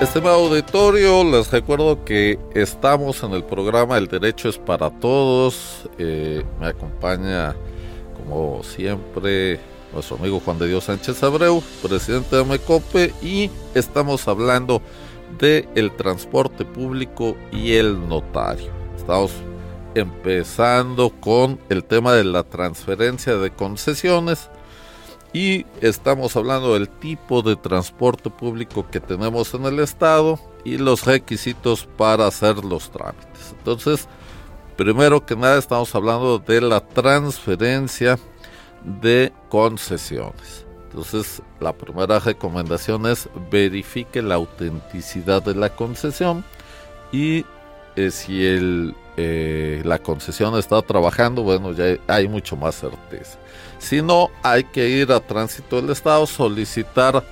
Estimado 0.00 0.46
auditorio, 0.46 1.22
les 1.24 1.50
recuerdo 1.50 2.02
que 2.04 2.38
estamos 2.54 3.22
en 3.22 3.32
el 3.32 3.44
programa 3.44 3.98
El 3.98 4.08
Derecho 4.08 4.48
es 4.48 4.56
para 4.56 4.90
Todos. 4.90 5.88
Eh, 5.96 6.42
me 6.58 6.66
acompaña, 6.66 7.54
como 8.22 8.62
siempre, 8.62 9.60
nuestro 9.92 10.16
amigo 10.16 10.40
Juan 10.40 10.58
de 10.58 10.68
Dios 10.68 10.84
Sánchez 10.84 11.22
Abreu, 11.22 11.62
presidente 11.82 12.36
de 12.36 12.44
Mecope, 12.44 13.12
y 13.22 13.50
estamos 13.74 14.28
hablando 14.28 14.80
del 15.38 15.68
el 15.74 15.94
transporte 15.96 16.64
público 16.64 17.36
y 17.50 17.74
el 17.74 18.08
notario. 18.08 18.70
Estamos 18.96 19.32
empezando 19.94 21.10
con 21.10 21.58
el 21.68 21.84
tema 21.84 22.12
de 22.12 22.24
la 22.24 22.44
transferencia 22.44 23.36
de 23.36 23.50
concesiones 23.50 24.48
y 25.32 25.66
estamos 25.80 26.36
hablando 26.36 26.74
del 26.74 26.88
tipo 26.88 27.42
de 27.42 27.56
transporte 27.56 28.30
público 28.30 28.86
que 28.90 29.00
tenemos 29.00 29.54
en 29.54 29.64
el 29.64 29.80
estado 29.80 30.38
y 30.64 30.78
los 30.78 31.04
requisitos 31.04 31.88
para 31.96 32.26
hacer 32.26 32.64
los 32.64 32.90
trámites. 32.90 33.54
Entonces, 33.58 34.08
primero 34.76 35.24
que 35.24 35.36
nada 35.36 35.58
estamos 35.58 35.94
hablando 35.94 36.38
de 36.38 36.60
la 36.60 36.80
transferencia 36.80 38.18
de 38.84 39.32
concesiones. 39.48 40.66
Entonces, 40.90 41.40
la 41.60 41.72
primera 41.72 42.18
recomendación 42.18 43.06
es 43.06 43.28
verifique 43.50 44.20
la 44.20 44.34
autenticidad 44.34 45.42
de 45.42 45.54
la 45.54 45.74
concesión 45.74 46.44
y 47.12 47.46
eh, 47.96 48.10
si 48.10 48.40
eh, 49.16 49.82
la 49.84 49.98
concesión 49.98 50.58
está 50.58 50.82
trabajando, 50.82 51.42
bueno, 51.42 51.72
ya 51.72 51.96
hay 52.06 52.28
mucho 52.28 52.56
más 52.56 52.74
certeza. 52.74 53.38
Si 53.78 54.02
no, 54.02 54.30
hay 54.42 54.64
que 54.64 54.88
ir 54.88 55.12
a 55.12 55.20
tránsito 55.20 55.80
del 55.80 55.90
Estado, 55.90 56.26
solicitar 56.26 57.24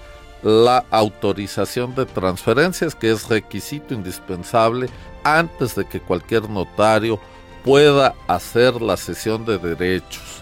la 0.43 0.85
autorización 0.91 1.95
de 1.95 2.07
transferencias, 2.07 2.95
que 2.95 3.11
es 3.11 3.29
requisito 3.29 3.95
indispensable 3.95 4.89
antes 5.25 5.75
de 5.75 5.85
que 5.85 6.01
cualquier 6.01 6.49
notario 6.49 7.21
pueda 7.65 8.15
hacer 8.27 8.81
la 8.81 8.97
cesión 8.97 9.45
de 9.45 9.59
derechos 9.59 10.41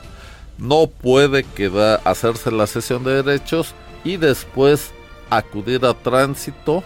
no 0.59 0.89
puede 0.89 1.45
quedar, 1.45 2.01
hacerse 2.05 2.51
la 2.51 2.67
sesión 2.67 3.05
de 3.05 3.23
derechos 3.23 3.75
y 4.05 4.17
después 4.17 4.93
acudir 5.31 5.85
a 5.87 5.95
tránsito 5.95 6.83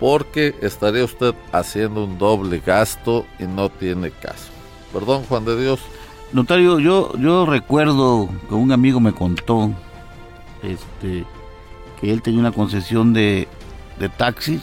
porque 0.00 0.54
estaría 0.60 1.04
usted 1.04 1.34
haciendo 1.52 2.04
un 2.04 2.18
doble 2.18 2.60
gasto 2.64 3.24
y 3.38 3.44
no 3.44 3.70
tiene 3.70 4.10
caso. 4.10 4.50
Perdón, 4.92 5.22
Juan 5.28 5.44
de 5.44 5.60
Dios. 5.60 5.80
Notario, 6.32 6.80
yo, 6.80 7.16
yo 7.16 7.46
recuerdo 7.46 8.28
que 8.48 8.54
un 8.54 8.72
amigo 8.72 8.98
me 8.98 9.12
contó 9.12 9.70
este, 10.62 11.24
él 12.10 12.22
tenía 12.22 12.40
una 12.40 12.52
concesión 12.52 13.12
de, 13.12 13.48
de 13.98 14.08
taxis 14.08 14.62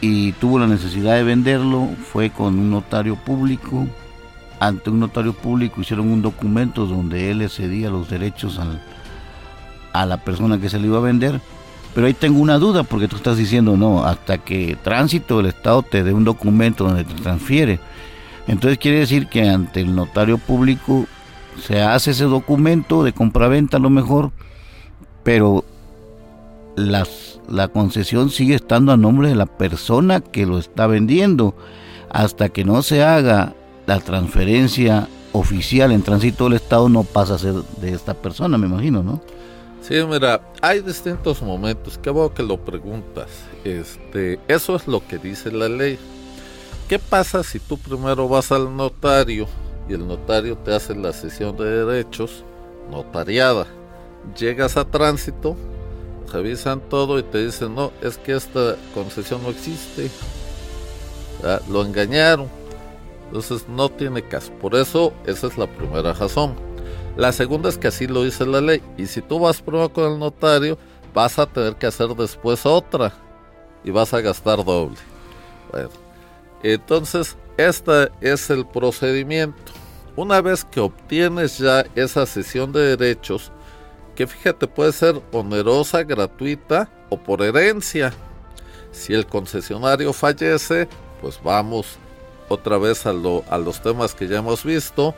y 0.00 0.32
tuvo 0.32 0.58
la 0.58 0.66
necesidad 0.66 1.16
de 1.16 1.24
venderlo, 1.24 1.88
fue 2.12 2.30
con 2.30 2.58
un 2.58 2.70
notario 2.70 3.16
público 3.16 3.86
ante 4.60 4.90
un 4.90 5.00
notario 5.00 5.32
público 5.32 5.80
hicieron 5.80 6.12
un 6.12 6.20
documento 6.20 6.86
donde 6.86 7.30
él 7.30 7.38
le 7.38 7.48
cedía 7.48 7.88
los 7.88 8.10
derechos 8.10 8.60
a 9.92 10.06
la 10.06 10.18
persona 10.18 10.60
que 10.60 10.68
se 10.68 10.78
le 10.78 10.86
iba 10.86 10.98
a 10.98 11.02
vender. 11.02 11.40
Pero 11.94 12.06
ahí 12.06 12.14
tengo 12.14 12.38
una 12.40 12.58
duda 12.58 12.84
porque 12.84 13.08
tú 13.08 13.16
estás 13.16 13.36
diciendo, 13.38 13.76
no, 13.76 14.04
hasta 14.04 14.38
que 14.38 14.76
tránsito 14.84 15.38
del 15.38 15.46
Estado 15.46 15.82
te 15.82 16.04
dé 16.04 16.12
un 16.12 16.24
documento 16.24 16.84
donde 16.84 17.04
te 17.04 17.14
transfiere. 17.14 17.80
Entonces 18.46 18.78
quiere 18.78 18.98
decir 18.98 19.26
que 19.28 19.48
ante 19.48 19.80
el 19.80 19.94
notario 19.94 20.36
público 20.36 21.06
se 21.60 21.80
hace 21.80 22.12
ese 22.12 22.24
documento 22.24 23.02
de 23.02 23.12
compraventa 23.12 23.78
a 23.78 23.80
lo 23.80 23.90
mejor, 23.90 24.30
pero 25.24 25.64
las, 26.80 27.40
la 27.48 27.68
concesión 27.68 28.30
sigue 28.30 28.54
estando 28.54 28.92
a 28.92 28.96
nombre 28.96 29.28
de 29.28 29.34
la 29.34 29.46
persona 29.46 30.20
que 30.20 30.46
lo 30.46 30.58
está 30.58 30.86
vendiendo. 30.86 31.54
Hasta 32.10 32.48
que 32.48 32.64
no 32.64 32.82
se 32.82 33.04
haga 33.04 33.54
la 33.86 34.00
transferencia 34.00 35.08
oficial 35.32 35.92
en 35.92 36.02
tránsito 36.02 36.44
del 36.44 36.54
Estado 36.54 36.88
no 36.88 37.04
pasa 37.04 37.34
a 37.34 37.38
ser 37.38 37.54
de 37.80 37.92
esta 37.92 38.14
persona, 38.14 38.58
me 38.58 38.66
imagino, 38.66 39.02
¿no? 39.02 39.20
Sí, 39.80 39.94
mira, 40.08 40.40
hay 40.60 40.80
distintos 40.80 41.40
momentos, 41.40 41.98
qué 41.98 42.10
bueno 42.10 42.34
que 42.34 42.42
lo 42.42 42.58
preguntas. 42.58 43.28
Este, 43.64 44.38
eso 44.46 44.76
es 44.76 44.86
lo 44.86 45.06
que 45.06 45.18
dice 45.18 45.50
la 45.50 45.68
ley. 45.68 45.98
¿Qué 46.88 46.98
pasa 46.98 47.42
si 47.42 47.58
tú 47.58 47.78
primero 47.78 48.28
vas 48.28 48.52
al 48.52 48.76
notario 48.76 49.46
y 49.88 49.94
el 49.94 50.06
notario 50.06 50.56
te 50.58 50.74
hace 50.74 50.94
la 50.94 51.12
sesión 51.12 51.56
de 51.56 51.84
derechos 51.84 52.44
notariada? 52.90 53.66
Llegas 54.38 54.76
a 54.76 54.84
tránsito, 54.84 55.56
revisan 56.32 56.80
todo 56.88 57.18
y 57.18 57.22
te 57.22 57.44
dicen, 57.44 57.74
no, 57.74 57.92
es 58.02 58.18
que 58.18 58.34
esta 58.34 58.76
concesión 58.94 59.42
no 59.42 59.50
existe. 59.50 60.10
Lo 61.68 61.82
engañaron 61.82 62.60
entonces 63.30 63.68
no 63.68 63.88
tiene 63.88 64.22
caso. 64.22 64.52
Por 64.54 64.74
eso 64.74 65.12
esa 65.24 65.46
es 65.46 65.56
la 65.56 65.68
primera 65.68 66.12
razón. 66.12 66.56
La 67.16 67.30
segunda 67.30 67.68
es 67.68 67.78
que 67.78 67.86
así 67.86 68.08
lo 68.08 68.24
dice 68.24 68.44
la 68.44 68.60
ley. 68.60 68.82
Y 68.96 69.06
si 69.06 69.22
tú 69.22 69.38
vas 69.38 69.62
primero 69.62 69.92
con 69.92 70.12
el 70.12 70.18
notario, 70.18 70.76
vas 71.14 71.38
a 71.38 71.46
tener 71.46 71.76
que 71.76 71.86
hacer 71.86 72.08
después 72.08 72.66
otra. 72.66 73.12
Y 73.84 73.92
vas 73.92 74.12
a 74.12 74.20
gastar 74.20 74.64
doble. 74.64 74.96
Entonces 76.64 77.36
este 77.56 78.10
es 78.20 78.50
el 78.50 78.66
procedimiento. 78.66 79.72
Una 80.16 80.40
vez 80.40 80.64
que 80.64 80.80
obtienes 80.80 81.58
ya 81.58 81.86
esa 81.94 82.26
sesión 82.26 82.72
de 82.72 82.96
derechos, 82.96 83.52
que 84.20 84.26
fíjate 84.26 84.66
puede 84.66 84.92
ser 84.92 85.18
onerosa, 85.32 86.02
gratuita 86.02 86.90
o 87.08 87.16
por 87.16 87.40
herencia. 87.40 88.12
Si 88.92 89.14
el 89.14 89.24
concesionario 89.24 90.12
fallece, 90.12 90.90
pues 91.22 91.40
vamos 91.42 91.96
otra 92.50 92.76
vez 92.76 93.06
a, 93.06 93.14
los 93.14 93.80
temas 93.80 94.14
que 94.14 94.28
ya 94.28 94.40
hemos 94.40 94.62
visto 94.62 95.14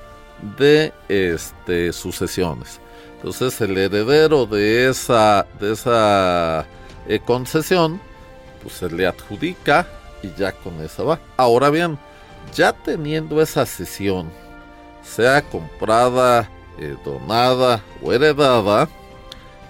de 0.56 0.92
este, 1.08 1.92
sucesiones. 1.92 2.80
Entonces 3.16 3.60
el 3.60 3.76
heredero 3.76 4.46
de 4.46 4.88
esa, 4.88 5.48
de 5.58 5.72
esa 5.72 6.64
eh, 7.08 7.18
concesión, 7.24 8.00
pues 8.62 8.74
se 8.74 8.88
le 8.88 9.04
adjudica 9.08 9.84
y 10.22 10.32
ya 10.38 10.52
con 10.52 10.80
esa 10.80 11.02
va. 11.02 11.18
Ahora 11.36 11.70
bien, 11.70 11.98
ya 12.54 12.72
teniendo 12.72 13.42
esa 13.42 13.66
sesión, 13.66 14.30
sea 15.02 15.42
comprada, 15.42 16.48
eh, 16.78 16.96
donada 17.04 17.82
o 18.02 18.12
heredada, 18.12 18.88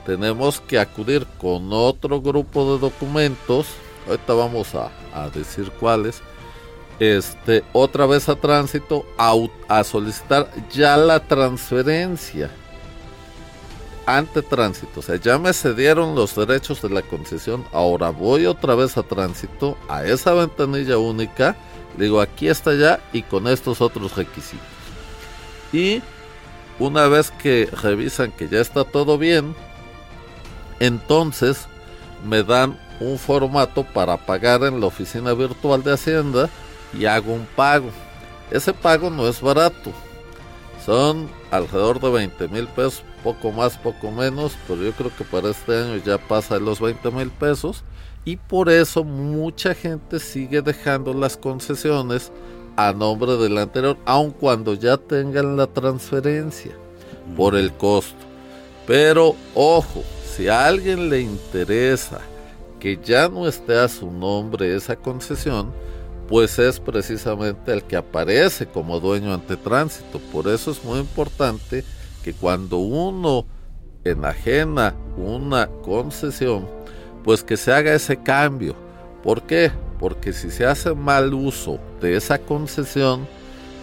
tenemos 0.07 0.61
que 0.61 0.79
acudir 0.79 1.27
con 1.39 1.73
otro 1.73 2.21
grupo 2.21 2.75
de 2.75 2.81
documentos. 2.81 3.67
Ahorita 4.07 4.35
vamos 4.35 4.75
a, 4.75 4.91
a 5.15 5.31
decir 5.31 5.71
cuáles 5.79 6.23
este, 7.03 7.65
otra 7.73 8.07
vez 8.07 8.29
a 8.29 8.37
tránsito 8.37 9.05
a, 9.19 9.83
solicitar 9.83 10.49
ya 10.71 10.97
la 10.97 11.19
transferencia 11.19 12.49
ante 14.07 14.41
tránsito. 14.41 15.01
O 15.01 15.03
sea, 15.03 15.17
ya 15.17 15.37
me 15.37 15.53
cedieron 15.53 16.15
los 16.15 16.37
derechos 16.37 16.81
de 16.81 16.91
la 16.91 17.03
concesión. 17.03 17.65
Ahora 17.73 18.11
voy 18.11 18.47
otra 18.47 18.77
vez 18.77 18.97
a 18.97 19.03
tránsito, 19.03 19.77
a 19.89 20.05
esa 20.05 20.33
ventanilla 20.33 20.97
única. 20.99 21.57
Digo, 21.99 22.21
aquí 22.21 22.47
está 22.47 22.73
ya 22.75 23.01
y 23.13 23.23
con 23.23 23.49
estos 23.49 23.81
otros 23.81 24.15
requisitos. 24.15 24.65
Y 25.73 26.03
una 26.79 27.07
vez 27.09 27.31
que 27.31 27.69
revisan 27.83 28.33
que 28.33 28.49
ya 28.49 28.61
está 28.61 28.85
todo 28.85 29.19
bien, 29.19 29.55
entonces 30.81 31.67
me 32.25 32.43
dan 32.43 32.79
un 33.01 33.19
formato 33.19 33.85
para 33.85 34.17
pagar 34.17 34.63
en 34.65 34.81
la 34.81 34.87
oficina 34.87 35.33
virtual 35.33 35.83
de 35.83 35.93
Hacienda 35.93 36.49
y 36.97 37.05
hago 37.05 37.33
un 37.33 37.47
pago. 37.57 37.91
Ese 38.51 38.73
pago 38.73 39.11
no 39.11 39.27
es 39.29 39.41
barato. 39.41 39.93
Son 40.85 41.29
alrededor 41.51 42.01
de 42.01 42.11
20 42.11 42.49
mil 42.49 42.67
pesos, 42.69 43.05
poco 43.23 43.53
más, 43.53 43.77
poco 43.79 44.11
menos, 44.11 44.57
pero 44.67 44.83
yo 44.83 44.93
creo 44.93 45.15
que 45.17 45.25
para 45.25 45.51
este 45.51 45.77
año 45.77 45.97
ya 46.05 46.19
pasa 46.19 46.59
los 46.59 46.81
20 46.81 47.11
mil 47.11 47.31
pesos. 47.31 47.85
Y 48.25 48.37
por 48.37 48.69
eso 48.69 49.03
mucha 49.03 49.75
gente 49.75 50.21
sigue 50.21 50.63
dejando 50.63 51.13
las 51.13 51.37
concesiones 51.37 52.31
a 52.77 52.93
nombre 52.93 53.37
del 53.37 53.59
anterior, 53.59 53.97
aun 54.05 54.31
cuando 54.31 54.75
ya 54.75 54.97
tengan 54.97 55.57
la 55.57 55.67
transferencia, 55.67 56.73
por 57.37 57.55
el 57.55 57.73
costo. 57.73 58.25
Pero 58.87 59.37
ojo, 59.55 60.03
si 60.25 60.49
a 60.49 60.67
alguien 60.67 61.09
le 61.11 61.21
interesa 61.21 62.21
que 62.81 62.99
ya 63.03 63.29
no 63.29 63.47
esté 63.47 63.79
a 63.79 63.89
su 63.89 64.11
nombre 64.11 64.75
esa 64.75 64.97
concesión, 64.97 65.73
pues 66.29 66.59
es 66.59 66.81
precisamente 66.81 67.73
el 67.73 67.85
que 67.85 67.97
aparece 67.97 68.67
como 68.67 68.99
dueño 68.99 69.35
ante 69.35 69.57
tránsito. 69.57 70.19
Por 70.33 70.49
eso 70.49 70.71
es 70.71 70.83
muy 70.83 70.99
importante 70.99 71.85
que 72.25 72.33
cuando 72.33 72.79
uno 72.79 73.47
enajena 74.05 74.95
una 75.17 75.69
concesión, 75.83 76.67
pues 77.23 77.45
que 77.45 77.57
se 77.57 77.73
haga 77.73 77.95
ese 77.95 78.17
cambio. 78.17 78.75
¿Por 79.23 79.43
qué? 79.43 79.71
Porque 80.03 80.33
si 80.33 80.51
se 80.51 80.67
hace 80.67 80.97
mal 80.97 81.33
uso 81.33 81.79
de 82.01 82.17
esa 82.17 82.37
concesión, 82.37 83.25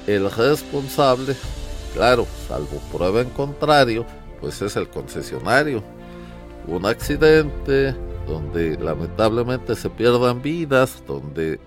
el 0.06 0.30
responsable, 0.30 1.34
claro, 1.94 2.28
salvo 2.46 2.82
prueba 2.92 3.22
en 3.22 3.30
contrario, 3.30 4.06
pues 4.42 4.62
es 4.62 4.76
el 4.76 4.90
concesionario. 4.90 5.82
Un 6.68 6.86
accidente 6.86 7.96
donde 8.28 8.78
lamentablemente 8.78 9.78
se 9.78 9.90
pierdan 9.90 10.42
vidas, 10.42 11.02
donde 11.08 11.58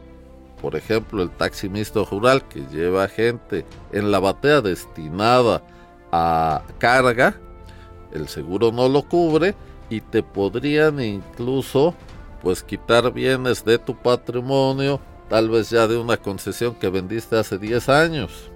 por 0.61 0.77
ejemplo 0.77 1.23
el 1.23 1.31
taxi 1.31 1.71
rural 2.11 2.47
que 2.47 2.61
lleva 2.71 3.09
gente 3.09 3.65
en 3.91 4.11
la 4.11 4.21
batea 4.21 4.61
destinada 4.61 5.63
a 6.13 6.63
carga, 6.77 7.41
el 8.13 8.29
seguro 8.29 8.71
no 8.71 8.87
lo 8.87 9.03
cubre 9.03 9.55
y 9.89 10.03
te 10.03 10.23
podrían 10.23 11.01
incluso 11.01 11.95
pues 12.43 12.63
quitar 12.63 13.13
bienes 13.13 13.65
de 13.65 13.79
tu 13.79 13.97
patrimonio, 13.97 15.01
tal 15.31 15.49
vez 15.49 15.71
ya 15.71 15.87
de 15.87 15.97
una 15.97 16.17
concesión 16.17 16.75
que 16.75 16.91
vendiste 16.91 17.39
hace 17.39 17.57
10 17.57 17.89
años. 17.89 18.51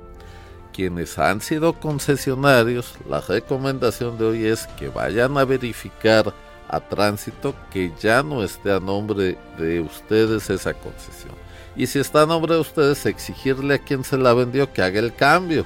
Quienes 0.73 1.19
han 1.19 1.41
sido 1.41 1.73
concesionarios, 1.73 2.95
la 3.09 3.21
recomendación 3.21 4.19
de 4.19 4.25
hoy 4.27 4.45
es 4.45 4.67
que 4.79 4.89
vayan 4.89 5.39
a 5.39 5.45
verificar 5.45 6.35
a 6.69 6.81
tránsito 6.81 7.55
que 7.71 7.93
ya 8.01 8.23
no 8.23 8.43
esté 8.43 8.73
a 8.73 8.81
nombre 8.81 9.39
de 9.57 9.81
ustedes 9.81 10.51
esa 10.51 10.75
concesión. 10.75 11.35
Y 11.77 11.87
si 11.87 11.99
está 11.99 12.23
a 12.23 12.27
nombre 12.27 12.55
de 12.55 12.61
ustedes, 12.61 13.07
exigirle 13.07 13.75
a 13.75 13.79
quien 13.79 14.03
se 14.03 14.19
la 14.19 14.35
vendió 14.35 14.73
que 14.73 14.83
haga 14.83 14.99
el 14.99 15.15
cambio. 15.15 15.65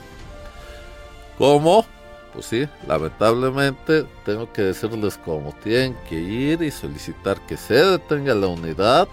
¿Cómo? 1.38 1.86
Pues 2.32 2.46
sí, 2.46 2.68
lamentablemente 2.86 4.06
tengo 4.24 4.52
que 4.52 4.62
decirles 4.62 5.18
cómo 5.24 5.54
tienen 5.62 5.96
que 6.08 6.14
ir 6.14 6.62
y 6.62 6.70
solicitar 6.70 7.40
que 7.46 7.56
se 7.56 7.74
detenga 7.74 8.34
la 8.34 8.46
unidad 8.46 9.08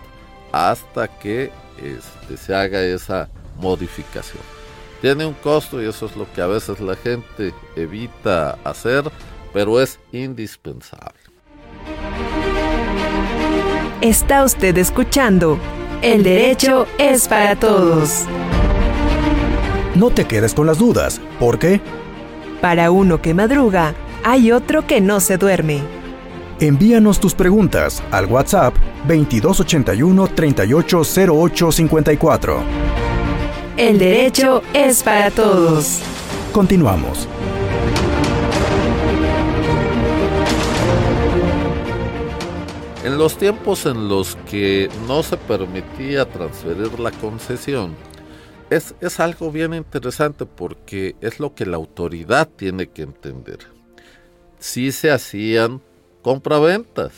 hasta 0.51 1.07
que 1.07 1.51
este, 1.77 2.37
se 2.37 2.53
haga 2.53 2.81
esa 2.83 3.27
modificación. 3.59 4.43
Tiene 5.01 5.25
un 5.25 5.33
costo 5.33 5.81
y 5.81 5.87
eso 5.87 6.05
es 6.05 6.15
lo 6.15 6.31
que 6.31 6.41
a 6.41 6.47
veces 6.47 6.79
la 6.79 6.95
gente 6.95 7.53
evita 7.75 8.57
hacer, 8.63 9.03
pero 9.53 9.79
es 9.81 9.99
indispensable. 10.11 11.19
Está 14.01 14.43
usted 14.43 14.77
escuchando 14.77 15.59
El 16.03 16.21
derecho 16.21 16.85
es 16.99 17.27
para 17.27 17.55
todos. 17.55 18.25
No 19.95 20.11
te 20.11 20.25
quedes 20.25 20.53
con 20.53 20.67
las 20.67 20.77
dudas, 20.77 21.19
¿por 21.39 21.57
qué? 21.57 21.81
Para 22.61 22.91
uno 22.91 23.21
que 23.21 23.33
madruga, 23.33 23.93
hay 24.23 24.51
otro 24.51 24.87
que 24.87 24.99
no 24.99 25.19
se 25.19 25.37
duerme. 25.37 25.81
Envíanos 26.59 27.19
tus 27.19 27.35
preguntas 27.35 28.01
al 28.09 28.25
WhatsApp 28.25 28.73
2281 29.07 30.27
380854. 30.27 32.59
El 33.77 33.99
derecho 33.99 34.63
es 34.73 35.03
para 35.03 35.29
todos. 35.29 35.99
Continuamos. 36.51 37.27
En 43.03 43.19
los 43.19 43.37
tiempos 43.37 43.85
en 43.85 44.09
los 44.09 44.35
que 44.49 44.89
no 45.07 45.21
se 45.21 45.37
permitía 45.37 46.25
transferir 46.25 46.99
la 46.99 47.11
concesión, 47.11 47.95
es, 48.69 48.95
es, 49.01 49.19
algo 49.19 49.51
bien 49.51 49.73
interesante 49.73 50.45
porque 50.45 51.15
es 51.21 51.39
lo 51.39 51.55
que 51.55 51.65
la 51.65 51.77
autoridad 51.77 52.47
tiene 52.47 52.87
que 52.87 53.03
entender. 53.03 53.59
Si 54.59 54.91
se 54.91 55.11
hacían 55.11 55.81
compraventas. 56.27 57.13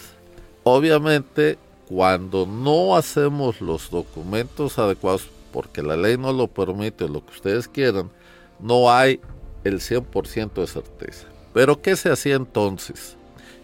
Obviamente, 0.63 1.57
cuando 1.87 2.45
no 2.45 2.95
hacemos 2.95 3.59
los 3.59 3.89
documentos 3.89 4.77
adecuados, 4.77 5.27
porque 5.51 5.81
la 5.81 5.97
ley 5.97 6.15
no 6.15 6.31
lo 6.31 6.47
permite 6.47 7.09
lo 7.09 7.25
que 7.25 7.31
ustedes 7.31 7.67
quieran, 7.67 8.11
no 8.59 8.91
hay 8.91 9.19
el 9.63 9.79
100% 9.79 10.53
de 10.53 10.67
certeza. 10.67 11.27
Pero 11.55 11.81
¿qué 11.81 11.95
se 11.95 12.11
hacía 12.11 12.35
entonces? 12.35 13.17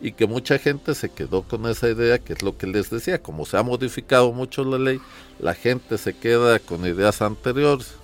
Y 0.06 0.12
que 0.12 0.28
mucha 0.28 0.60
gente 0.60 0.94
se 0.94 1.10
quedó 1.10 1.42
con 1.42 1.66
esa 1.66 1.90
idea, 1.90 2.20
que 2.20 2.34
es 2.34 2.44
lo 2.44 2.56
que 2.60 2.68
les 2.68 2.92
decía, 2.92 3.24
como 3.24 3.44
se 3.44 3.58
ha 3.58 3.64
modificado 3.64 4.32
mucho 4.34 4.64
la 4.64 4.78
ley, 4.78 5.02
la 5.40 5.56
gente 5.56 5.98
se 5.98 6.16
queda 6.16 6.60
con 6.60 6.86
ideas 6.86 7.24
anteriores. 7.24 7.96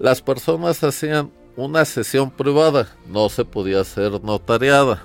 Las 0.00 0.20
personas 0.20 0.82
hacían 0.82 1.30
una 1.54 1.84
sesión 1.84 2.28
privada, 2.32 2.88
no 3.06 3.28
se 3.28 3.44
podía 3.44 3.82
hacer 3.82 4.20
notariada. 4.24 5.04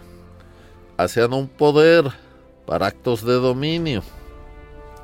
Hacían 0.98 1.34
un 1.34 1.48
poder 1.48 2.06
para 2.66 2.88
actos 2.88 3.24
de 3.24 3.34
dominio, 3.34 4.02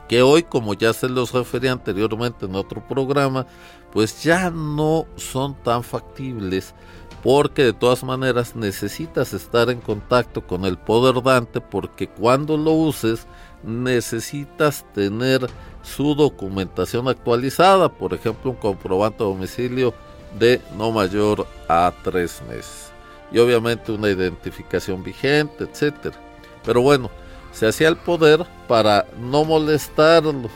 que 0.10 0.24
hoy, 0.24 0.42
como 0.42 0.74
ya 0.74 0.94
se 0.94 1.08
los 1.08 1.32
referí 1.32 1.68
anteriormente 1.68 2.48
en 2.48 2.56
otro 2.56 2.84
programa, 2.88 3.46
pues 3.94 4.24
ya 4.24 4.50
no 4.50 5.06
son 5.16 5.54
tan 5.62 5.84
factibles 5.84 6.74
porque 7.24 7.66
de 7.66 7.74
todas 7.74 8.04
maneras 8.04 8.56
necesitas 8.56 9.34
estar 9.34 9.70
en 9.70 9.80
contacto 9.80 10.46
con 10.46 10.66
el 10.66 10.78
poder 10.78 11.22
dante 11.22 11.62
porque 11.62 12.08
cuando 12.08 12.58
lo 12.58 12.72
uses 12.72 13.28
necesitas 13.64 14.86
tener 14.94 15.48
su 15.84 16.16
documentación 16.16 17.08
actualizada, 17.08 17.90
por 17.90 18.14
ejemplo 18.14 18.52
un 18.52 18.58
comprobante 18.58 19.24
de 19.24 19.30
domicilio 19.30 19.94
de 20.40 20.62
no 20.78 20.92
mayor 20.92 21.46
a 21.68 21.94
tres 22.04 22.42
meses 22.48 22.92
y 23.32 23.40
obviamente 23.40 23.92
una 23.92 24.10
identificación 24.10 25.04
vigente, 25.04 25.64
etcétera. 25.64 26.16
Pero 26.64 26.82
bueno, 26.82 27.10
se 27.52 27.68
hacía 27.68 27.88
el 27.88 27.98
poder 27.98 28.46
para 28.68 29.06
no 29.20 29.46
molestarlo, 29.46 30.50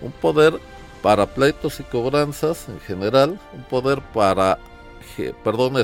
un 0.00 0.12
poder 0.20 0.60
para 1.02 1.26
pleitos 1.26 1.80
y 1.80 1.82
cobranzas 1.84 2.68
en 2.68 2.80
general, 2.80 3.40
un 3.54 3.62
poder 3.64 4.00
para 4.12 4.58
perdón, 5.44 5.74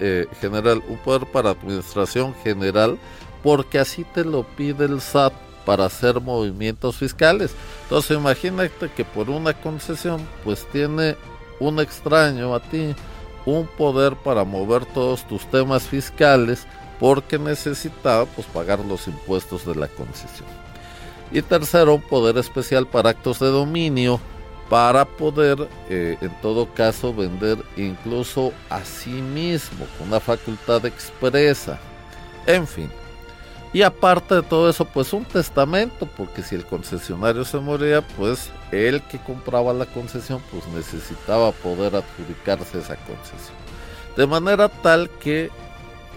eh, 0.00 0.26
general, 0.40 0.82
un 0.88 0.98
poder 0.98 1.26
para 1.30 1.50
administración 1.50 2.34
general, 2.42 2.98
porque 3.42 3.78
así 3.78 4.04
te 4.04 4.24
lo 4.24 4.44
pide 4.44 4.84
el 4.84 5.00
SAT 5.00 5.32
para 5.64 5.86
hacer 5.86 6.20
movimientos 6.20 6.96
fiscales. 6.96 7.54
Entonces 7.84 8.16
imagínate 8.16 8.90
que 8.94 9.04
por 9.04 9.30
una 9.30 9.54
concesión 9.54 10.26
pues 10.44 10.66
tiene 10.70 11.16
un 11.60 11.78
extraño 11.80 12.54
a 12.54 12.60
ti 12.60 12.94
un 13.44 13.66
poder 13.66 14.14
para 14.16 14.44
mover 14.44 14.84
todos 14.86 15.26
tus 15.26 15.44
temas 15.46 15.82
fiscales 15.84 16.66
porque 17.00 17.38
necesitaba 17.38 18.26
pues 18.26 18.46
pagar 18.46 18.80
los 18.80 19.08
impuestos 19.08 19.66
de 19.66 19.74
la 19.74 19.88
concesión. 19.88 20.48
Y 21.32 21.42
tercero, 21.42 21.94
un 21.94 22.02
poder 22.02 22.38
especial 22.38 22.86
para 22.86 23.10
actos 23.10 23.40
de 23.40 23.46
dominio 23.46 24.20
para 24.72 25.04
poder 25.04 25.68
eh, 25.90 26.16
en 26.22 26.30
todo 26.40 26.66
caso 26.72 27.12
vender 27.12 27.58
incluso 27.76 28.54
a 28.70 28.82
sí 28.86 29.10
mismo 29.10 29.84
con 29.98 30.08
una 30.08 30.18
facultad 30.18 30.86
expresa. 30.86 31.78
En 32.46 32.66
fin, 32.66 32.90
y 33.74 33.82
aparte 33.82 34.36
de 34.36 34.42
todo 34.42 34.70
eso, 34.70 34.86
pues 34.86 35.12
un 35.12 35.26
testamento, 35.26 36.08
porque 36.16 36.42
si 36.42 36.54
el 36.54 36.64
concesionario 36.64 37.44
se 37.44 37.58
moría, 37.58 38.00
pues 38.00 38.48
el 38.70 39.02
que 39.02 39.18
compraba 39.18 39.74
la 39.74 39.84
concesión, 39.84 40.40
pues 40.50 40.66
necesitaba 40.68 41.52
poder 41.52 41.94
adjudicarse 41.94 42.78
esa 42.78 42.96
concesión. 42.96 43.54
De 44.16 44.26
manera 44.26 44.70
tal 44.70 45.10
que 45.20 45.50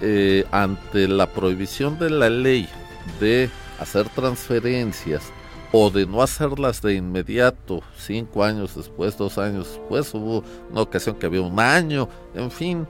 eh, 0.02 0.46
ante 0.52 1.10
la 1.10 1.28
prohibición 1.28 2.00
de 2.00 2.10
la 2.10 2.30
ley 2.30 2.70
de 3.20 3.50
hacer 3.82 4.08
transferencias 4.08 5.24
o 5.78 5.90
de 5.90 6.06
no 6.06 6.22
hacerlas 6.22 6.82
de 6.82 6.94
inmediato, 6.94 7.82
cinco 7.98 8.46
años 8.46 8.78
después, 8.78 9.18
dos 9.18 9.38
años 9.38 9.68
después, 9.68 10.14
hubo 10.14 10.42
una 10.72 10.80
ocasión 10.80 11.18
que 11.18 11.26
había 11.26 11.42
un 11.42 11.60
año, 11.60 12.08
en 12.34 12.50
fin, 12.50 12.88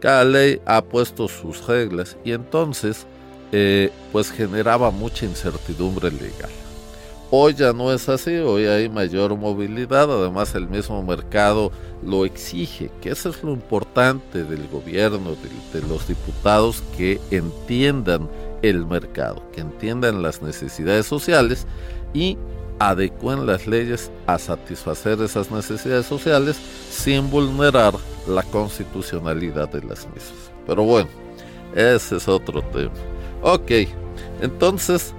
cada 0.00 0.24
ley 0.24 0.58
ha 0.64 0.80
puesto 0.80 1.28
sus 1.28 1.66
reglas 1.66 2.16
y 2.24 2.32
entonces 2.32 3.06
eh, 3.52 3.90
pues 4.12 4.30
generaba 4.30 4.90
mucha 4.90 5.26
incertidumbre 5.26 6.10
legal. 6.10 6.48
Hoy 7.30 7.52
ya 7.52 7.74
no 7.74 7.92
es 7.92 8.08
así, 8.08 8.34
hoy 8.36 8.64
hay 8.64 8.88
mayor 8.88 9.36
movilidad, 9.36 10.10
además 10.10 10.54
el 10.54 10.68
mismo 10.68 11.02
mercado 11.02 11.70
lo 12.02 12.24
exige, 12.24 12.90
que 13.02 13.10
eso 13.10 13.28
es 13.28 13.42
lo 13.42 13.52
importante 13.52 14.42
del 14.42 14.66
gobierno, 14.68 15.32
de, 15.32 15.80
de, 15.80 15.86
los 15.86 16.08
diputados 16.08 16.82
que 16.96 17.20
entiendan 17.30 18.26
el 18.62 18.86
mercado, 18.86 19.42
que 19.52 19.60
entiendan 19.60 20.22
las 20.22 20.40
necesidades 20.40 21.04
sociales 21.04 21.66
y 22.12 22.36
adecuen 22.78 23.46
las 23.46 23.66
leyes 23.66 24.10
a 24.26 24.38
satisfacer 24.38 25.20
esas 25.20 25.50
necesidades 25.50 26.06
sociales 26.06 26.56
sin 26.90 27.30
vulnerar 27.30 27.94
la 28.28 28.42
constitucionalidad 28.42 29.68
de 29.68 29.82
las 29.82 30.06
mismas. 30.06 30.50
Pero 30.66 30.82
bueno, 30.82 31.08
ese 31.74 32.16
es 32.16 32.28
otro 32.28 32.62
tema. 32.62 32.92
Ok, 33.42 33.70
entonces 34.40 35.14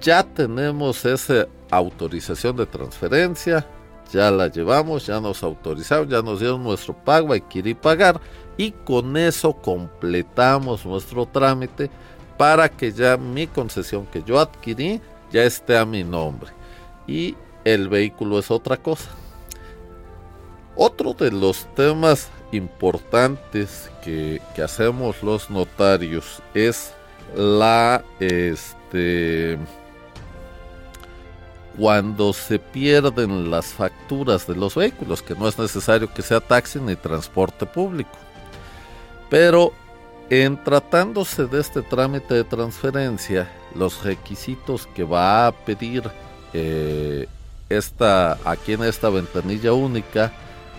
ya 0.00 0.22
tenemos 0.22 1.04
esa 1.04 1.46
autorización 1.70 2.56
de 2.56 2.66
transferencia, 2.66 3.66
ya 4.12 4.30
la 4.30 4.48
llevamos, 4.48 5.06
ya 5.06 5.20
nos 5.20 5.42
autorizaron, 5.42 6.08
ya 6.08 6.22
nos 6.22 6.38
dieron 6.40 6.62
nuestro 6.62 6.94
pago, 6.94 7.32
hay 7.32 7.40
que 7.40 7.58
ir 7.60 7.66
y 7.66 7.74
pagar 7.74 8.20
y 8.56 8.70
con 8.70 9.16
eso 9.16 9.52
completamos 9.52 10.86
nuestro 10.86 11.26
trámite 11.26 11.90
para 12.38 12.68
que 12.68 12.92
ya 12.92 13.16
mi 13.16 13.46
concesión 13.46 14.06
que 14.06 14.22
yo 14.22 14.38
adquirí 14.38 15.00
ya 15.32 15.44
esté 15.44 15.76
a 15.76 15.84
mi 15.84 16.04
nombre 16.04 16.50
y 17.06 17.36
el 17.64 17.88
vehículo 17.88 18.38
es 18.38 18.50
otra 18.50 18.76
cosa. 18.76 19.10
Otro 20.76 21.14
de 21.14 21.32
los 21.32 21.66
temas 21.74 22.28
importantes 22.52 23.90
que, 24.04 24.40
hacemos 24.62 25.22
los 25.22 25.50
notarios 25.50 26.42
es 26.54 26.92
la 27.34 28.04
este 28.20 29.58
cuando 31.76 32.32
se 32.32 32.58
pierden 32.58 33.50
las 33.50 33.66
facturas 33.66 34.46
de 34.46 34.56
los 34.56 34.74
vehículos, 34.74 35.20
que 35.22 35.34
no 35.34 35.46
es 35.46 35.58
necesario 35.58 36.12
que 36.12 36.22
sea 36.22 36.40
taxi 36.40 36.80
ni 36.80 36.96
transporte 36.96 37.66
público. 37.66 38.16
Pero 39.28 39.72
En 40.28 40.62
tratándose 40.62 41.46
de 41.46 41.60
este 41.60 41.82
trámite 41.82 42.34
de 42.34 42.42
transferencia, 42.42 43.48
los 43.76 44.02
requisitos 44.02 44.88
que 44.88 45.04
va 45.04 45.46
a 45.46 45.52
pedir 45.52 46.02
eh, 46.52 47.28
esta, 47.68 48.36
aquí 48.44 48.72
en 48.72 48.82
esta 48.82 49.08
ventanilla 49.08 49.72
única 49.72 50.32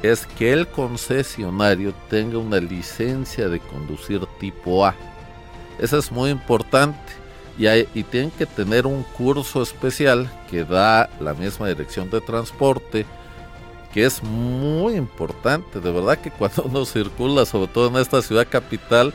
es 0.04 0.26
que 0.26 0.52
el 0.52 0.68
concesionario 0.68 1.94
tenga 2.10 2.38
una 2.40 2.58
licencia 2.58 3.48
de 3.48 3.62
conducir 3.62 4.26
tipo 4.38 4.86
A. 4.86 4.94
Eso 5.80 5.98
es 5.98 6.12
muy 6.12 6.30
importante 6.30 7.00
y, 7.58 7.68
y 7.68 8.04
tienen 8.04 8.32
que 8.32 8.46
tener 8.46 8.86
un 8.86 9.04
curso 9.04 9.62
especial 9.62 10.30
que 10.52 10.66
da 10.66 11.10
la 11.22 11.34
misma 11.34 11.70
dirección 11.70 12.10
de 12.10 12.20
transporte 12.20 13.06
que 13.94 14.06
es 14.06 14.22
muy 14.22 14.96
importante. 14.96 15.80
De 15.80 15.92
verdad 15.92 16.18
que 16.18 16.32
cuando 16.32 16.64
uno 16.66 16.86
circula, 16.86 17.46
sobre 17.46 17.68
todo 17.68 17.88
en 17.88 17.96
esta 17.96 18.22
ciudad 18.22 18.46
capital, 18.50 19.14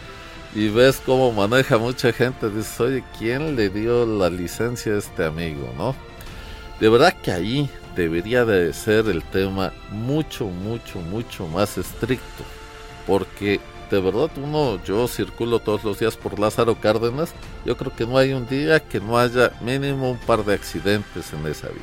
y 0.54 0.68
ves 0.68 1.00
cómo 1.04 1.32
maneja 1.32 1.78
mucha 1.78 2.12
gente, 2.12 2.50
dices, 2.50 2.78
oye, 2.80 3.04
¿quién 3.18 3.56
le 3.56 3.70
dio 3.70 4.04
la 4.04 4.28
licencia 4.28 4.94
a 4.94 4.98
este 4.98 5.24
amigo, 5.24 5.72
no? 5.76 5.94
De 6.80 6.88
verdad 6.88 7.14
que 7.22 7.32
ahí 7.32 7.70
debería 7.96 8.44
de 8.44 8.72
ser 8.72 9.08
el 9.08 9.22
tema 9.22 9.72
mucho, 9.90 10.46
mucho, 10.46 11.00
mucho 11.00 11.46
más 11.46 11.78
estricto, 11.78 12.44
porque 13.06 13.60
de 13.90 14.00
verdad 14.00 14.30
uno, 14.36 14.82
yo 14.84 15.06
circulo 15.06 15.58
todos 15.58 15.84
los 15.84 15.98
días 15.98 16.16
por 16.16 16.38
Lázaro 16.38 16.74
Cárdenas, 16.80 17.32
yo 17.64 17.76
creo 17.76 17.94
que 17.94 18.06
no 18.06 18.18
hay 18.18 18.32
un 18.32 18.46
día 18.46 18.80
que 18.80 19.00
no 19.00 19.18
haya 19.18 19.52
mínimo 19.60 20.10
un 20.10 20.18
par 20.18 20.44
de 20.44 20.54
accidentes 20.54 21.32
en 21.32 21.46
esa 21.46 21.68
vía. 21.68 21.82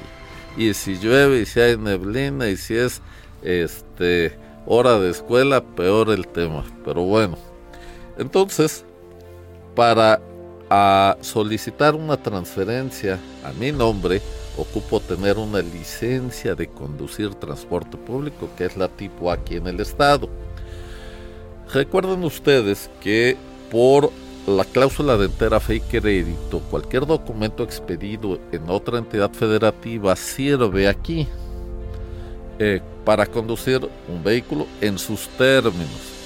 Y 0.57 0.73
si 0.73 0.97
llueve 0.97 1.41
y 1.41 1.45
si 1.45 1.59
hay 1.59 1.77
neblina 1.77 2.49
y 2.49 2.57
si 2.57 2.75
es 2.75 3.01
este 3.43 4.37
hora 4.65 4.99
de 4.99 5.11
escuela, 5.11 5.63
peor 5.63 6.09
el 6.09 6.27
tema. 6.27 6.63
Pero 6.83 7.03
bueno, 7.03 7.37
entonces, 8.19 8.83
para 9.75 10.21
solicitar 11.21 11.95
una 11.95 12.21
transferencia 12.21 13.17
a 13.43 13.51
mi 13.53 13.71
nombre, 13.71 14.21
ocupo 14.57 14.99
tener 14.99 15.37
una 15.37 15.61
licencia 15.61 16.53
de 16.53 16.67
conducir 16.67 17.33
transporte 17.35 17.97
público, 17.97 18.49
que 18.57 18.65
es 18.65 18.77
la 18.77 18.87
tipo 18.87 19.31
aquí 19.31 19.55
en 19.55 19.67
el 19.67 19.79
estado. 19.79 20.29
Recuerden 21.73 22.23
ustedes 22.23 22.89
que 23.01 23.37
por 23.71 24.11
la 24.45 24.65
cláusula 24.65 25.17
de 25.17 25.25
entera 25.25 25.59
fe 25.59 25.75
y 25.75 25.79
crédito, 25.79 26.59
cualquier 26.69 27.05
documento 27.05 27.63
expedido 27.63 28.37
en 28.51 28.69
otra 28.69 28.97
entidad 28.97 29.31
federativa 29.31 30.15
sirve 30.15 30.87
aquí 30.87 31.27
eh, 32.59 32.81
para 33.05 33.25
conducir 33.25 33.87
un 34.07 34.23
vehículo 34.23 34.67
en 34.81 34.97
sus 34.99 35.29
términos 35.29 36.18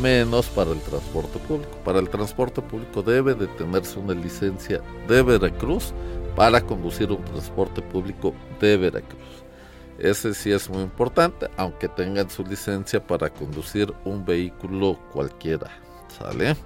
menos 0.00 0.46
para 0.46 0.72
el 0.72 0.80
transporte 0.80 1.38
público. 1.40 1.78
Para 1.84 1.98
el 1.98 2.08
transporte 2.08 2.62
público 2.62 3.02
debe 3.02 3.34
de 3.34 3.46
tenerse 3.46 3.98
una 3.98 4.14
licencia 4.14 4.80
de 5.08 5.22
Veracruz 5.22 5.92
para 6.34 6.60
conducir 6.60 7.10
un 7.10 7.24
transporte 7.24 7.82
público 7.82 8.34
de 8.60 8.76
Veracruz. 8.76 9.44
Ese 9.98 10.34
sí 10.34 10.52
es 10.52 10.68
muy 10.68 10.82
importante, 10.82 11.48
aunque 11.56 11.88
tengan 11.88 12.28
su 12.28 12.44
licencia 12.44 13.04
para 13.04 13.30
conducir 13.30 13.92
un 14.04 14.24
vehículo 14.24 14.98
cualquiera. 15.12 15.70
¿Sale? 16.18 16.56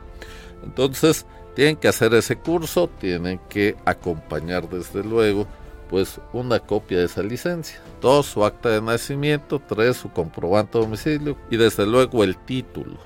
Entonces, 0.64 1.26
tienen 1.54 1.76
que 1.76 1.88
hacer 1.88 2.12
ese 2.14 2.36
curso, 2.36 2.88
tienen 2.98 3.40
que 3.48 3.76
acompañar 3.84 4.68
desde 4.68 5.04
luego 5.04 5.46
pues 5.91 6.20
una 6.32 6.61
copia 6.61 6.99
de 6.99 7.07
esa 7.07 7.22
licencia. 7.22 7.80
Dos, 8.01 8.26
su 8.26 8.45
acta 8.45 8.68
de 8.68 8.80
nacimiento. 8.80 9.61
Tres, 9.61 9.97
su 9.97 10.11
comprobante 10.11 10.78
de 10.78 10.84
domicilio. 10.84 11.36
Y 11.51 11.57
desde 11.57 11.84
luego 11.84 12.22
el 12.22 12.36
título. 12.38 12.97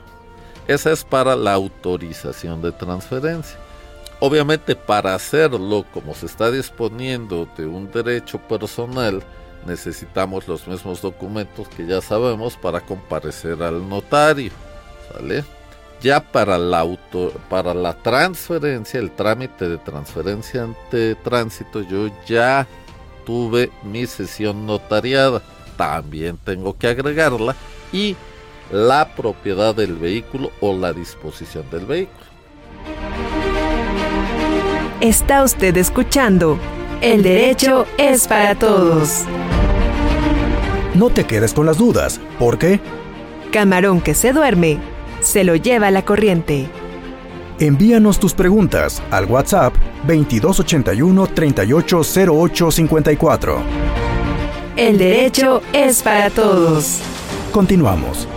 Esa 0.68 0.92
es 0.92 1.02
para 1.02 1.34
la 1.34 1.54
autorización 1.54 2.60
de 2.60 2.72
transferencia. 2.72 3.58
Obviamente 4.20 4.76
para 4.76 5.14
hacerlo 5.14 5.84
como 5.92 6.14
se 6.14 6.26
está 6.26 6.50
disponiendo 6.50 7.48
de 7.56 7.66
un 7.66 7.90
derecho 7.90 8.38
personal, 8.38 9.22
necesitamos 9.66 10.46
los 10.46 10.68
mismos 10.68 11.02
documentos 11.02 11.68
que 11.68 11.86
ya 11.86 12.00
sabemos 12.00 12.56
para 12.56 12.80
comparecer 12.80 13.62
al 13.62 13.88
notario. 13.88 14.52
¿Sale? 15.10 15.44
Ya 16.00 16.20
para 16.20 16.58
la, 16.58 16.80
auto, 16.80 17.32
para 17.48 17.72
la 17.72 17.94
transferencia, 17.94 19.00
el 19.00 19.10
trámite 19.10 19.68
de 19.68 19.78
transferencia 19.78 20.64
ante 20.64 21.14
tránsito, 21.14 21.80
yo 21.80 22.08
ya 22.26 22.66
tuve 23.24 23.70
mi 23.82 24.06
sesión 24.06 24.66
notariada. 24.66 25.42
También 25.76 26.38
tengo 26.44 26.76
que 26.76 26.88
agregarla 26.88 27.56
y 27.92 28.16
la 28.70 29.14
propiedad 29.14 29.74
del 29.74 29.96
vehículo 29.96 30.50
o 30.60 30.76
la 30.76 30.92
disposición 30.92 31.68
del 31.70 31.86
vehículo. 31.86 32.24
Está 35.00 35.42
usted 35.42 35.76
escuchando 35.76 36.58
El 37.00 37.22
derecho 37.22 37.86
es 37.98 38.26
para 38.26 38.54
todos. 38.54 39.24
No 40.94 41.10
te 41.10 41.24
quedes 41.24 41.52
con 41.52 41.66
las 41.66 41.76
dudas, 41.76 42.20
¿por 42.38 42.56
qué? 42.56 42.80
Camarón 43.50 44.00
que 44.00 44.14
se 44.14 44.32
duerme 44.32 44.78
se 45.24 45.42
lo 45.42 45.56
lleva 45.56 45.90
la 45.90 46.04
corriente. 46.04 46.68
Envíanos 47.58 48.20
tus 48.20 48.34
preguntas 48.34 49.02
al 49.10 49.24
WhatsApp 49.26 49.74
2281 50.06 51.26
380854. 51.28 53.62
El 54.76 54.98
derecho 54.98 55.62
es 55.72 56.02
para 56.02 56.28
todos. 56.30 57.00
Continuamos. 57.52 58.28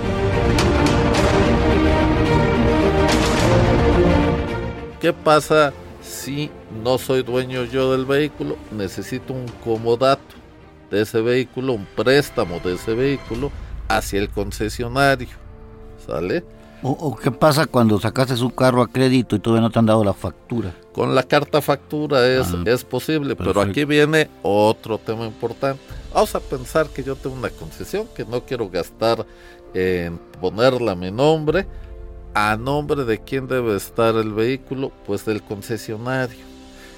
¿Qué 5.01 5.11
pasa 5.13 5.73
si 6.01 6.49
no 6.83 6.97
soy 6.97 7.21
dueño 7.23 7.63
yo 7.65 7.91
del 7.91 8.05
vehículo? 8.05 8.57
Necesito 8.71 9.33
un 9.33 9.45
comodato 9.63 10.35
de 10.89 11.01
ese 11.01 11.21
vehículo, 11.21 11.73
un 11.73 11.85
préstamo 11.95 12.59
de 12.59 12.75
ese 12.75 12.93
vehículo 12.93 13.51
hacia 13.87 14.19
el 14.19 14.29
concesionario. 14.29 15.29
¿Sale? 16.05 16.43
O, 16.83 17.15
qué 17.15 17.31
pasa 17.31 17.65
cuando 17.65 17.99
sacaste 17.99 18.35
su 18.35 18.51
carro 18.51 18.83
a 18.83 18.87
crédito 18.87 19.35
y 19.35 19.39
todavía 19.39 19.61
no 19.61 19.71
te 19.71 19.79
han 19.79 19.87
dado 19.87 20.03
la 20.03 20.13
factura? 20.13 20.75
Con 20.93 21.15
la 21.15 21.23
carta 21.23 21.61
factura 21.61 22.27
es, 22.27 22.53
ah, 22.53 22.63
es 22.65 22.83
posible, 22.83 23.35
pero 23.35 23.61
aquí 23.61 23.83
viene 23.83 24.29
otro 24.43 24.99
tema 24.99 25.25
importante. 25.25 25.81
Vamos 26.13 26.35
a 26.35 26.39
pensar 26.39 26.87
que 26.89 27.03
yo 27.03 27.15
tengo 27.15 27.35
una 27.35 27.49
concesión 27.49 28.07
que 28.15 28.25
no 28.25 28.45
quiero 28.45 28.69
gastar 28.69 29.25
en 29.73 30.19
ponerla 30.39 30.91
a 30.91 30.95
mi 30.95 31.11
nombre. 31.11 31.67
¿A 32.35 32.55
nombre 32.55 33.03
de 33.03 33.19
quién 33.19 33.47
debe 33.47 33.75
estar 33.75 34.15
el 34.15 34.31
vehículo? 34.31 34.91
Pues 35.07 35.25
del 35.25 35.41
concesionario. 35.41 36.45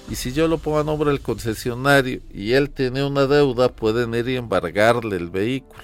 Y 0.09 0.15
si 0.15 0.33
yo 0.33 0.47
lo 0.49 0.57
pongo 0.57 0.79
a 0.79 0.83
nombre 0.83 1.11
del 1.11 1.21
concesionario 1.21 2.19
y 2.33 2.53
él 2.53 2.69
tiene 2.69 3.03
una 3.03 3.27
deuda, 3.27 3.69
pueden 3.69 4.13
ir 4.15 4.27
y 4.27 4.35
embargarle 4.35 5.15
el 5.15 5.29
vehículo. 5.29 5.83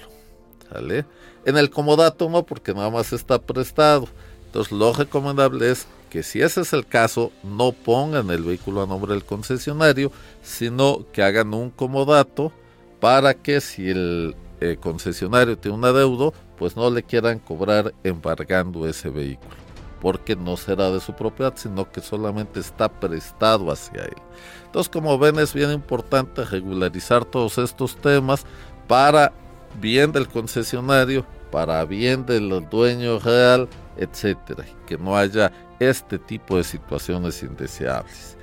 ¿Sale? 0.70 1.06
En 1.46 1.56
el 1.56 1.70
comodato 1.70 2.28
no, 2.28 2.42
porque 2.42 2.74
nada 2.74 2.90
más 2.90 3.12
está 3.12 3.40
prestado. 3.40 4.08
Entonces 4.46 4.72
lo 4.72 4.92
recomendable 4.92 5.70
es 5.70 5.86
que 6.10 6.24
si 6.24 6.42
ese 6.42 6.62
es 6.62 6.72
el 6.72 6.84
caso, 6.84 7.30
no 7.44 7.70
pongan 7.70 8.30
el 8.30 8.42
vehículo 8.42 8.82
a 8.82 8.86
nombre 8.86 9.12
del 9.12 9.24
concesionario, 9.24 10.10
sino 10.42 11.06
que 11.12 11.22
hagan 11.22 11.54
un 11.54 11.70
comodato 11.70 12.50
para 12.98 13.32
que 13.34 13.60
si 13.60 13.90
el 13.90 14.34
eh, 14.60 14.76
concesionario 14.80 15.56
tiene 15.56 15.76
un 15.76 15.84
adeudo, 15.84 16.34
pues 16.58 16.74
no 16.74 16.90
le 16.90 17.04
quieran 17.04 17.38
cobrar 17.38 17.94
embargando 18.02 18.88
ese 18.88 19.08
vehículo, 19.08 19.54
porque 20.00 20.34
no 20.34 20.56
será 20.56 20.90
de 20.90 20.98
su 20.98 21.12
propiedad, 21.12 21.54
sino 21.54 21.88
que 21.92 22.00
solamente 22.00 22.58
está 22.58 22.88
prestado 22.88 23.70
hacia 23.70 24.02
él. 24.02 24.16
Entonces, 24.64 24.90
como 24.90 25.16
ven, 25.16 25.38
es 25.38 25.54
bien 25.54 25.70
importante 25.70 26.44
regularizar 26.44 27.24
todos 27.24 27.58
estos 27.58 27.94
temas 27.96 28.44
para 28.88 29.32
bien 29.80 30.10
del 30.10 30.26
concesionario 30.26 31.24
para 31.50 31.84
bien 31.84 32.26
del 32.26 32.68
dueño 32.68 33.18
real, 33.18 33.68
etcétera, 33.96 34.64
que 34.86 34.98
no 34.98 35.16
haya 35.16 35.52
este 35.78 36.18
tipo 36.18 36.56
de 36.56 36.64
situaciones 36.64 37.42
indeseables. 37.42 38.36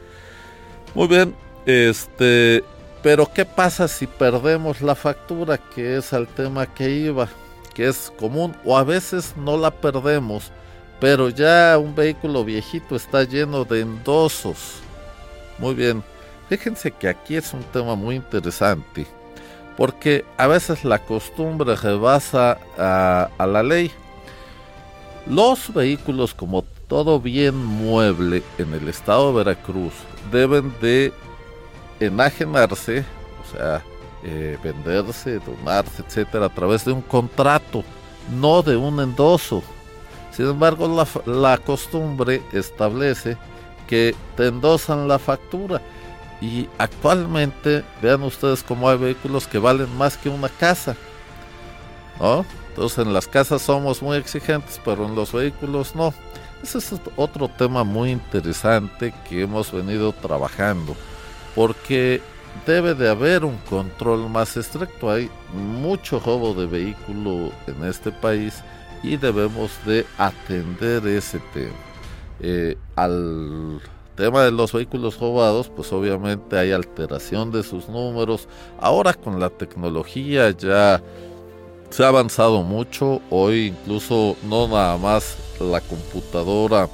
Muy 0.93 1.07
bien, 1.07 1.35
este, 1.65 2.63
pero 3.01 3.29
¿qué 3.33 3.45
pasa 3.45 3.87
si 3.87 4.07
perdemos 4.07 4.81
la 4.81 4.95
factura, 4.95 5.57
que 5.57 5.97
es 5.97 6.13
al 6.13 6.27
tema 6.27 6.65
que 6.65 6.89
iba, 6.89 7.27
que 7.73 7.87
es 7.87 8.11
común, 8.17 8.55
o 8.63 8.77
a 8.77 8.83
veces 8.83 9.33
no 9.35 9.57
la 9.57 9.71
perdemos, 9.71 10.51
pero 10.99 11.29
ya 11.29 11.77
un 11.77 11.95
vehículo 11.95 12.43
viejito 12.43 12.95
está 12.95 13.23
lleno 13.23 13.65
de 13.65 13.81
endosos? 13.81 14.79
Muy 15.57 15.73
bien, 15.73 16.03
fíjense 16.49 16.91
que 16.91 17.07
aquí 17.07 17.35
es 17.35 17.53
un 17.53 17.63
tema 17.63 17.95
muy 17.95 18.15
interesante 18.15 19.07
porque 19.77 20.25
a 20.37 20.47
veces 20.47 20.83
la 20.83 20.99
costumbre 20.99 21.75
rebasa 21.75 22.59
a, 22.77 23.45
la 23.45 23.63
ley. 23.63 23.91
Los 25.25 25.73
vehículos, 25.73 26.33
como 26.33 26.63
todo 26.87 27.19
bien 27.19 27.55
mueble 27.55 28.43
en 28.57 28.73
el 28.73 28.87
estado 28.87 29.29
de 29.29 29.43
Veracruz, 29.43 29.93
deben 30.31 30.73
de 30.81 31.13
enajenarse, 31.99 33.05
o 33.41 33.55
sea, 33.55 33.83
eh, 34.23 34.57
venderse, 34.63 35.39
donarse, 35.39 36.03
etcétera, 36.05 36.45
a 36.45 36.53
través 36.53 36.85
de 36.85 36.91
un 36.91 37.01
contrato, 37.01 37.83
no 38.31 38.61
de 38.61 38.75
un 38.75 38.99
endoso. 38.99 39.63
Sin 40.31 40.47
embargo, 40.47 40.87
la, 40.87 41.07
la 41.31 41.57
costumbre 41.57 42.41
establece 42.51 43.37
que 43.87 44.15
te 44.35 44.47
endosan 44.47 45.07
la 45.07 45.19
factura. 45.19 45.81
Y 46.43 46.67
actualmente, 46.77 47.85
vean 48.01 48.21
ustedes 48.23 48.63
cómo 48.63 48.89
hay 48.89 48.97
vehículos 48.97 49.47
que 49.47 49.59
valen 49.59 49.95
más 49.97 50.17
que 50.17 50.27
una 50.27 50.49
casa. 50.49 50.97
¿no? 52.19 52.45
Entonces 52.67 52.99
en 52.99 53.13
las 53.13 53.27
casas 53.27 53.61
somos 53.61 54.01
muy 54.01 54.17
exigentes, 54.17 54.81
pero 54.83 55.05
en 55.05 55.15
los 55.15 55.31
vehículos 55.31 55.95
no. 55.95 56.13
Ese 56.61 56.79
es 56.79 56.93
otro 57.15 57.47
tema 57.47 57.85
muy 57.85 58.11
interesante 58.11 59.13
que 59.29 59.43
hemos 59.43 59.71
venido 59.71 60.11
trabajando, 60.11 60.97
porque 61.55 62.21
debe 62.65 62.93
de 62.93 63.09
haber 63.09 63.45
un 63.45 63.57
control 63.69 64.29
más 64.29 64.57
estricto. 64.57 65.09
Hay 65.09 65.29
mucho 65.53 66.19
robo 66.19 66.53
de 66.53 66.65
vehículo 66.65 67.53
en 67.67 67.85
este 67.85 68.11
país 68.11 68.61
y 69.01 69.15
debemos 69.15 69.71
de 69.85 70.05
atender 70.17 71.07
ese 71.07 71.39
tema. 71.53 71.71
Eh, 72.41 72.77
al 72.97 73.79
tema 74.15 74.43
de 74.43 74.51
los 74.51 74.73
vehículos 74.73 75.19
robados, 75.19 75.69
pues 75.69 75.91
obviamente 75.91 76.57
hay 76.57 76.71
alteración 76.71 77.51
de 77.51 77.63
sus 77.63 77.89
números. 77.89 78.47
Ahora 78.79 79.13
con 79.13 79.39
la 79.39 79.49
tecnología 79.49 80.51
ya 80.51 81.01
se 81.89 82.03
ha 82.03 82.07
avanzado 82.07 82.63
mucho. 82.63 83.21
Hoy 83.29 83.67
incluso 83.67 84.35
no 84.43 84.67
nada 84.67 84.97
más 84.97 85.37
la 85.59 85.81
computadora 85.81 86.89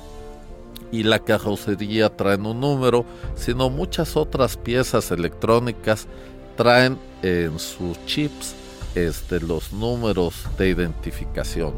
y 0.92 1.04
la 1.04 1.20
carrocería 1.20 2.10
traen 2.10 2.46
un 2.46 2.60
número, 2.60 3.06
sino 3.36 3.70
muchas 3.70 4.18
otras 4.18 4.58
piezas 4.58 5.12
electrónicas 5.12 6.08
traen 6.56 6.98
en 7.22 7.60
sus 7.60 8.04
chips 8.06 8.56
este, 8.96 9.40
los 9.40 9.72
números 9.72 10.46
de 10.58 10.70
identificación, 10.70 11.74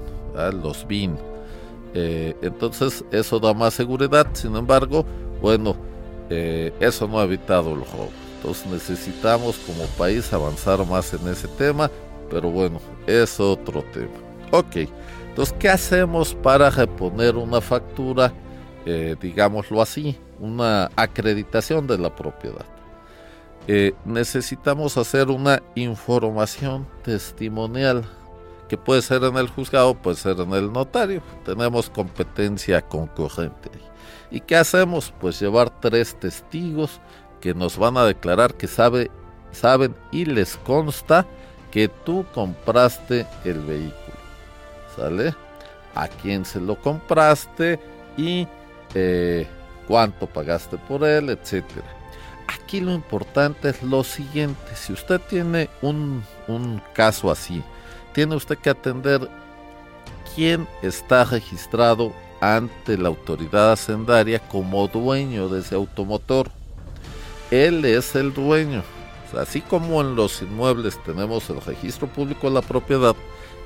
los 0.63 0.87
BIN. 0.87 1.17
Eh, 1.93 2.35
entonces 2.41 3.03
eso 3.11 3.39
da 3.39 3.53
más 3.53 3.73
seguridad, 3.73 4.27
sin 4.33 4.55
embargo, 4.55 5.05
bueno, 5.41 5.75
eh, 6.29 6.73
eso 6.79 7.07
no 7.07 7.19
ha 7.19 7.23
evitado 7.23 7.71
el 7.71 7.79
robo. 7.79 8.09
Entonces 8.37 8.65
necesitamos 8.67 9.57
como 9.57 9.85
país 9.97 10.31
avanzar 10.33 10.85
más 10.87 11.13
en 11.13 11.27
ese 11.27 11.47
tema, 11.47 11.91
pero 12.29 12.49
bueno, 12.49 12.79
es 13.05 13.39
otro 13.39 13.83
tema. 13.93 14.13
Ok, 14.51 14.87
entonces, 15.29 15.55
¿qué 15.59 15.69
hacemos 15.69 16.33
para 16.33 16.69
reponer 16.69 17.35
una 17.37 17.61
factura, 17.61 18.33
eh, 18.85 19.15
digámoslo 19.21 19.81
así, 19.81 20.17
una 20.39 20.89
acreditación 20.95 21.87
de 21.87 21.97
la 21.97 22.13
propiedad? 22.13 22.65
Eh, 23.67 23.93
necesitamos 24.03 24.97
hacer 24.97 25.29
una 25.29 25.61
información 25.75 26.87
testimonial 27.03 28.03
que 28.67 28.77
puede 28.77 29.01
ser 29.01 29.23
en 29.23 29.37
el 29.37 29.47
juzgado, 29.47 29.93
puede 29.93 30.17
ser 30.17 30.39
en 30.39 30.51
el 30.53 30.71
notario. 30.71 31.21
Tenemos 31.45 31.89
competencia 31.89 32.81
concurrente. 32.81 33.69
¿Y 34.31 34.39
qué 34.39 34.55
hacemos? 34.55 35.13
Pues 35.19 35.39
llevar 35.39 35.69
tres 35.81 36.17
testigos 36.17 37.01
que 37.41 37.53
nos 37.53 37.77
van 37.77 37.97
a 37.97 38.05
declarar 38.05 38.53
que 38.53 38.67
sabe, 38.67 39.11
saben 39.51 39.93
y 40.11 40.25
les 40.25 40.55
consta 40.57 41.27
que 41.69 41.89
tú 41.89 42.25
compraste 42.33 43.27
el 43.43 43.59
vehículo. 43.59 44.17
¿Sale? 44.95 45.35
A 45.95 46.07
quién 46.07 46.45
se 46.45 46.61
lo 46.61 46.79
compraste 46.79 47.79
y 48.15 48.47
eh, 48.93 49.47
cuánto 49.87 50.27
pagaste 50.27 50.77
por 50.77 51.03
él, 51.03 51.29
etcétera. 51.29 51.87
Aquí 52.47 52.79
lo 52.79 52.91
importante 52.91 53.69
es 53.69 53.83
lo 53.83 54.03
siguiente: 54.03 54.75
si 54.75 54.93
usted 54.93 55.19
tiene 55.29 55.69
un, 55.81 56.23
un 56.47 56.81
caso 56.93 57.31
así, 57.31 57.61
tiene 58.13 58.35
usted 58.35 58.57
que 58.57 58.69
atender 58.69 59.29
quién 60.35 60.67
está 60.81 61.25
registrado 61.25 62.13
ante 62.41 62.97
la 62.97 63.07
autoridad 63.07 63.71
hacendaria 63.71 64.39
como 64.39 64.87
dueño 64.87 65.47
de 65.47 65.61
ese 65.61 65.75
automotor. 65.75 66.49
Él 67.49 67.85
es 67.85 68.15
el 68.15 68.33
dueño 68.33 68.83
Así 69.37 69.61
como 69.61 70.01
en 70.01 70.15
los 70.15 70.41
inmuebles 70.41 71.01
tenemos 71.03 71.49
el 71.49 71.61
registro 71.61 72.07
público 72.07 72.47
de 72.47 72.55
la 72.55 72.61
propiedad, 72.61 73.15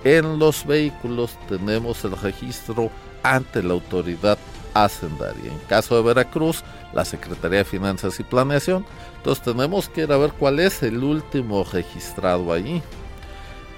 en 0.03 0.38
los 0.38 0.65
vehículos 0.65 1.32
tenemos 1.49 2.03
el 2.03 2.15
registro 2.17 2.91
ante 3.23 3.63
la 3.63 3.73
autoridad 3.73 4.38
hacendaria. 4.76 5.51
En 5.51 5.57
caso 5.67 5.95
de 5.95 6.03
Veracruz, 6.03 6.63
la 6.93 7.03
Secretaría 7.03 7.59
de 7.59 7.65
Finanzas 7.65 8.19
y 8.19 8.23
Planeación. 8.23 8.86
Entonces 9.17 9.43
tenemos 9.43 9.89
que 9.89 10.03
ir 10.03 10.11
a 10.11 10.17
ver 10.17 10.34
cuál 10.34 10.59
es 10.59 10.84
el 10.84 11.03
último 11.03 11.63
registrado 11.63 12.53
allí. 12.53 12.84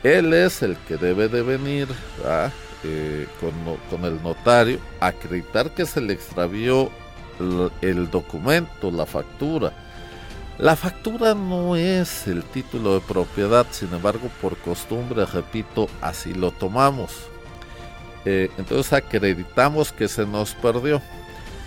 Él 0.03 0.33
es 0.33 0.61
el 0.61 0.75
que 0.87 0.97
debe 0.97 1.29
de 1.29 1.41
venir 1.43 1.87
eh, 2.87 3.27
con, 3.89 4.05
el 4.05 4.21
notario, 4.23 4.79
acreditar 4.99 5.71
que 5.71 5.85
se 5.85 6.01
le 6.01 6.13
extravió 6.13 6.89
el 7.81 8.09
documento, 8.09 8.89
la 8.89 9.05
factura 9.05 9.73
la 10.59 10.75
factura 10.75 11.35
no 11.35 11.75
es 11.75 12.27
el 12.27 12.43
título 12.43 12.95
de 12.95 13.01
propiedad, 13.01 13.67
sin 13.69 13.93
embargo, 13.93 14.27
por 14.41 14.57
costumbre, 14.57 15.23
repito, 15.27 15.87
así 16.01 16.33
lo 16.33 16.49
tomamos. 16.49 17.11
Eh, 18.25 18.49
entonces 18.57 18.91
acreditamos 18.91 19.91
que 19.91 20.07
se 20.07 20.25
nos 20.25 20.55
perdió. 20.55 20.99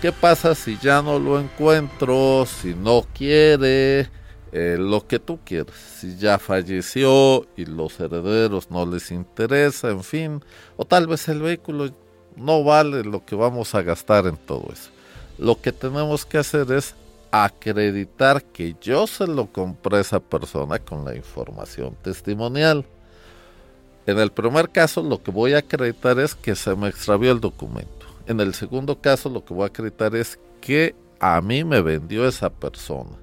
¿Qué 0.01 0.11
pasa 0.11 0.55
si 0.55 0.77
ya 0.77 1.01
no 1.01 1.19
lo 1.19 1.39
encuentro? 1.39 2.45
Si 2.45 2.73
no 2.73 3.05
quiere, 3.13 4.09
eh, 4.51 4.75
lo 4.77 5.07
que 5.07 5.19
tú 5.19 5.39
quieres. 5.45 5.75
Si 5.75 6.17
ya 6.17 6.37
falleció 6.37 7.47
y 7.55 7.65
los 7.65 7.99
herederos 7.99 8.69
no 8.69 8.85
les 8.85 9.11
interesa, 9.11 9.89
en 9.89 10.03
fin. 10.03 10.43
O 10.77 10.85
tal 10.85 11.07
vez 11.07 11.27
el 11.29 11.41
vehículo 11.41 11.91
no 12.35 12.63
vale 12.63 13.03
lo 13.03 13.25
que 13.25 13.35
vamos 13.35 13.75
a 13.75 13.81
gastar 13.81 14.27
en 14.27 14.37
todo 14.37 14.65
eso. 14.71 14.89
Lo 15.37 15.59
que 15.61 15.71
tenemos 15.71 16.25
que 16.25 16.37
hacer 16.37 16.71
es 16.71 16.95
acreditar 17.31 18.43
que 18.43 18.75
yo 18.81 19.07
se 19.07 19.25
lo 19.25 19.47
compré 19.47 19.97
a 19.97 20.01
esa 20.01 20.19
persona 20.19 20.79
con 20.79 21.05
la 21.05 21.15
información 21.15 21.95
testimonial. 22.03 22.85
En 24.05 24.19
el 24.19 24.31
primer 24.31 24.69
caso 24.69 25.01
lo 25.01 25.21
que 25.23 25.31
voy 25.31 25.53
a 25.53 25.59
acreditar 25.59 26.19
es 26.19 26.35
que 26.35 26.55
se 26.55 26.75
me 26.75 26.89
extravió 26.89 27.31
el 27.31 27.39
documento. 27.39 28.05
En 28.27 28.39
el 28.39 28.53
segundo 28.53 28.99
caso 28.99 29.29
lo 29.29 29.45
que 29.45 29.53
voy 29.53 29.63
a 29.63 29.67
acreditar 29.67 30.15
es 30.15 30.37
que 30.59 30.93
a 31.19 31.39
mí 31.39 31.63
me 31.63 31.81
vendió 31.81 32.27
esa 32.27 32.49
persona. 32.49 33.20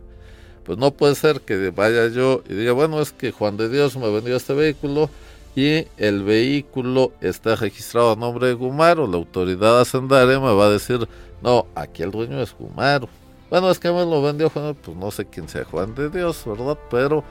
Pues 0.69 0.79
no 0.79 0.91
puede 0.91 1.15
ser 1.15 1.41
que 1.41 1.71
vaya 1.71 2.09
yo 2.09 2.43
y 2.47 2.53
diga, 2.53 2.73
bueno, 2.73 3.01
es 3.01 3.11
que 3.11 3.33
Juan 3.33 3.57
de 3.57 3.71
Dios 3.71 3.97
me 3.97 4.11
vendió 4.11 4.37
este 4.37 4.53
vehículo 4.53 5.09
y 5.57 5.87
el 5.97 6.23
vehículo 6.23 7.13
está 7.23 7.57
registrado 7.57 8.13
a 8.13 8.17
nombre 8.17 8.49
de 8.49 8.53
Gumaro. 8.53 9.07
La 9.07 9.17
autoridad 9.17 9.81
hacendaria 9.81 10.39
me 10.39 10.53
va 10.53 10.67
a 10.67 10.71
decir, 10.71 11.09
no, 11.41 11.65
aquí 11.75 12.03
el 12.03 12.11
dueño 12.11 12.43
es 12.43 12.55
Gumaro. 12.55 13.09
Bueno, 13.49 13.71
es 13.71 13.79
que 13.79 13.91
me 13.91 14.05
lo 14.05 14.21
vendió 14.21 14.51
Juan, 14.51 14.75
pues 14.75 14.95
no 14.95 15.11
sé 15.11 15.25
quién 15.25 15.49
sea 15.49 15.65
Juan 15.65 15.95
de 15.95 16.11
Dios, 16.11 16.43
¿verdad? 16.45 16.77
Pero 16.91 17.25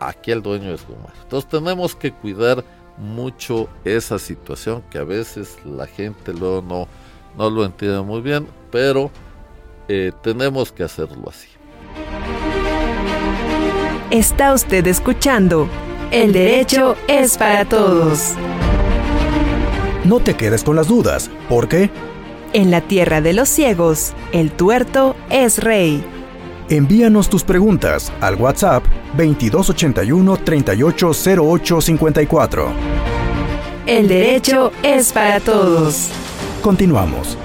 aquí 0.00 0.32
el 0.32 0.42
dueño 0.42 0.74
es 0.74 0.84
Gumar. 0.84 1.12
Entonces 1.22 1.48
tenemos 1.48 1.94
que 1.94 2.10
cuidar 2.10 2.64
mucho 2.98 3.68
esa 3.84 4.18
situación 4.18 4.82
que 4.90 4.98
a 4.98 5.04
veces 5.04 5.58
la 5.64 5.86
gente 5.86 6.34
luego 6.34 6.60
no, 6.60 6.88
no 7.38 7.50
lo 7.50 7.64
entiende 7.64 8.00
muy 8.00 8.20
bien, 8.20 8.48
pero 8.72 9.12
eh, 9.86 10.10
tenemos 10.24 10.72
que 10.72 10.82
hacerlo 10.82 11.28
así. 11.28 11.46
Está 14.10 14.52
usted 14.54 14.86
escuchando 14.88 15.68
El 16.10 16.32
Derecho 16.32 16.96
es 17.06 17.38
para 17.38 17.64
Todos. 17.64 18.32
No 20.02 20.18
te 20.18 20.34
quedes 20.34 20.64
con 20.64 20.74
las 20.74 20.88
dudas, 20.88 21.30
¿por 21.48 21.68
qué? 21.68 21.90
En 22.52 22.72
la 22.72 22.80
tierra 22.80 23.20
de 23.20 23.34
los 23.34 23.48
ciegos, 23.48 24.14
el 24.32 24.50
tuerto 24.50 25.14
es 25.30 25.62
rey. 25.62 26.04
Envíanos 26.68 27.30
tus 27.30 27.44
preguntas 27.44 28.12
al 28.20 28.34
WhatsApp 28.34 28.82
2281 29.16 30.38
380854. 30.38 32.72
El 33.86 34.08
derecho 34.08 34.72
es 34.82 35.12
para 35.12 35.38
todos. 35.38 36.08
Continuamos. 36.62 37.38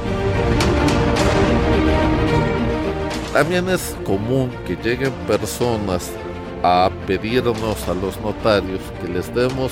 También 3.32 3.70
es 3.70 3.96
común 4.04 4.50
que 4.66 4.76
lleguen 4.76 5.14
personas 5.28 6.10
a 6.66 6.90
pedirnos 7.06 7.88
a 7.88 7.94
los 7.94 8.20
notarios 8.22 8.82
que 9.00 9.08
les 9.08 9.34
demos 9.36 9.72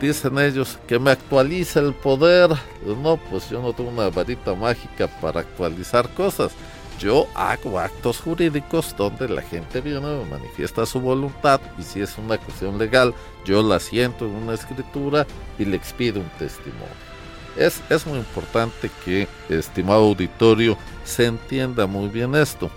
dicen 0.00 0.38
ellos 0.38 0.78
que 0.88 0.98
me 0.98 1.12
actualice 1.12 1.78
el 1.78 1.94
poder. 1.94 2.50
No, 2.84 3.16
pues 3.30 3.48
yo 3.48 3.62
no 3.62 3.72
tengo 3.72 3.90
una 3.90 4.10
varita 4.10 4.54
mágica 4.54 5.06
para 5.20 5.40
actualizar 5.40 6.08
cosas. 6.14 6.52
Yo 6.98 7.26
hago 7.34 7.78
actos 7.78 8.18
jurídicos 8.20 8.94
donde 8.96 9.28
la 9.28 9.42
gente 9.42 9.80
viene, 9.80 10.24
manifiesta 10.30 10.84
su 10.84 11.00
voluntad 11.00 11.60
y 11.78 11.82
si 11.82 12.00
es 12.00 12.16
una 12.18 12.38
cuestión 12.38 12.78
legal, 12.78 13.14
yo 13.44 13.62
la 13.62 13.80
siento 13.80 14.26
en 14.26 14.32
una 14.32 14.54
escritura 14.54 15.26
y 15.58 15.64
le 15.64 15.76
expido 15.76 16.20
un 16.20 16.28
testimonio. 16.38 17.12
Es, 17.56 17.80
es 17.90 18.06
muy 18.06 18.18
importante 18.18 18.90
que, 19.04 19.26
estimado 19.48 20.04
auditorio, 20.04 20.76
se 21.04 21.26
entienda 21.26 21.86
muy 21.86 22.08
bien 22.08 22.34
esto. 22.34 22.70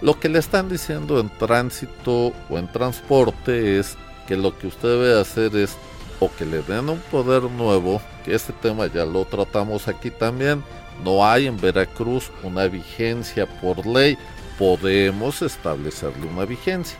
Lo 0.00 0.18
que 0.18 0.28
le 0.28 0.38
están 0.38 0.68
diciendo 0.68 1.18
en 1.18 1.28
tránsito 1.28 2.32
o 2.48 2.58
en 2.58 2.70
transporte 2.70 3.78
es 3.78 3.96
que 4.26 4.36
lo 4.36 4.56
que 4.56 4.68
usted 4.68 4.88
debe 4.88 5.20
hacer 5.20 5.56
es 5.56 5.76
o 6.20 6.30
que 6.36 6.44
le 6.44 6.62
den 6.62 6.88
un 6.88 7.00
poder 7.10 7.44
nuevo, 7.44 8.00
que 8.24 8.34
este 8.34 8.52
tema 8.52 8.86
ya 8.86 9.04
lo 9.04 9.24
tratamos 9.24 9.88
aquí 9.88 10.10
también, 10.10 10.62
no 11.04 11.24
hay 11.24 11.46
en 11.46 11.60
Veracruz 11.60 12.30
una 12.42 12.66
vigencia 12.66 13.46
por 13.60 13.86
ley, 13.86 14.16
podemos 14.58 15.42
establecerle 15.42 16.26
una 16.26 16.44
vigencia. 16.44 16.98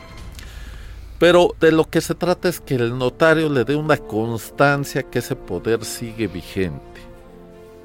Pero 1.19 1.53
de 1.59 1.73
lo 1.73 1.83
que 1.83 1.99
se 1.99 2.15
trata 2.15 2.47
es 2.47 2.61
que 2.61 2.75
el 2.75 2.97
notario 2.97 3.49
le 3.49 3.65
dé 3.65 3.75
una 3.75 3.97
constancia 3.97 5.03
que 5.03 5.19
ese 5.19 5.35
poder 5.35 5.83
sigue 5.83 6.27
vigente. 6.27 7.01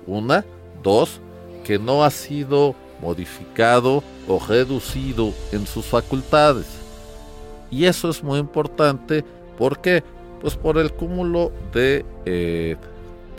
Una, 0.06 0.44
dos, 0.82 1.20
que 1.64 1.78
no 1.78 2.04
ha 2.04 2.10
sido 2.10 2.76
modificado 3.04 4.02
o 4.26 4.40
reducido 4.40 5.32
en 5.52 5.66
sus 5.66 5.84
facultades. 5.84 6.66
Y 7.70 7.84
eso 7.84 8.08
es 8.08 8.22
muy 8.22 8.38
importante 8.38 9.24
porque, 9.58 10.02
pues 10.40 10.56
por 10.56 10.78
el 10.78 10.92
cúmulo 10.92 11.52
de 11.72 12.04
eh, 12.24 12.76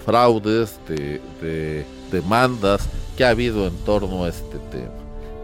fraudes, 0.05 0.79
de 0.87 1.85
demandas 2.11 2.87
que 3.17 3.25
ha 3.25 3.29
habido 3.29 3.67
en 3.67 3.75
torno 3.79 4.23
a 4.23 4.29
este 4.29 4.57
tema, 4.71 4.93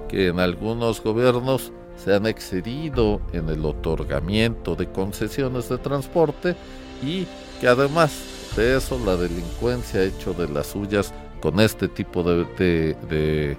que 0.07 0.27
en 0.27 0.39
algunos 0.39 1.01
gobiernos 1.01 1.71
se 2.03 2.13
han 2.13 2.25
excedido 2.25 3.21
en 3.31 3.49
el 3.49 3.65
otorgamiento 3.65 4.75
de 4.75 4.87
concesiones 4.91 5.69
de 5.69 5.77
transporte 5.77 6.55
y 7.03 7.27
que 7.59 7.67
además 7.67 8.11
de 8.55 8.77
eso 8.77 8.99
la 9.05 9.15
delincuencia 9.15 10.01
ha 10.01 10.03
hecho 10.03 10.33
de 10.33 10.49
las 10.49 10.67
suyas 10.67 11.13
con 11.41 11.59
este 11.59 11.87
tipo 11.87 12.23
de, 12.23 12.45
de, 13.09 13.57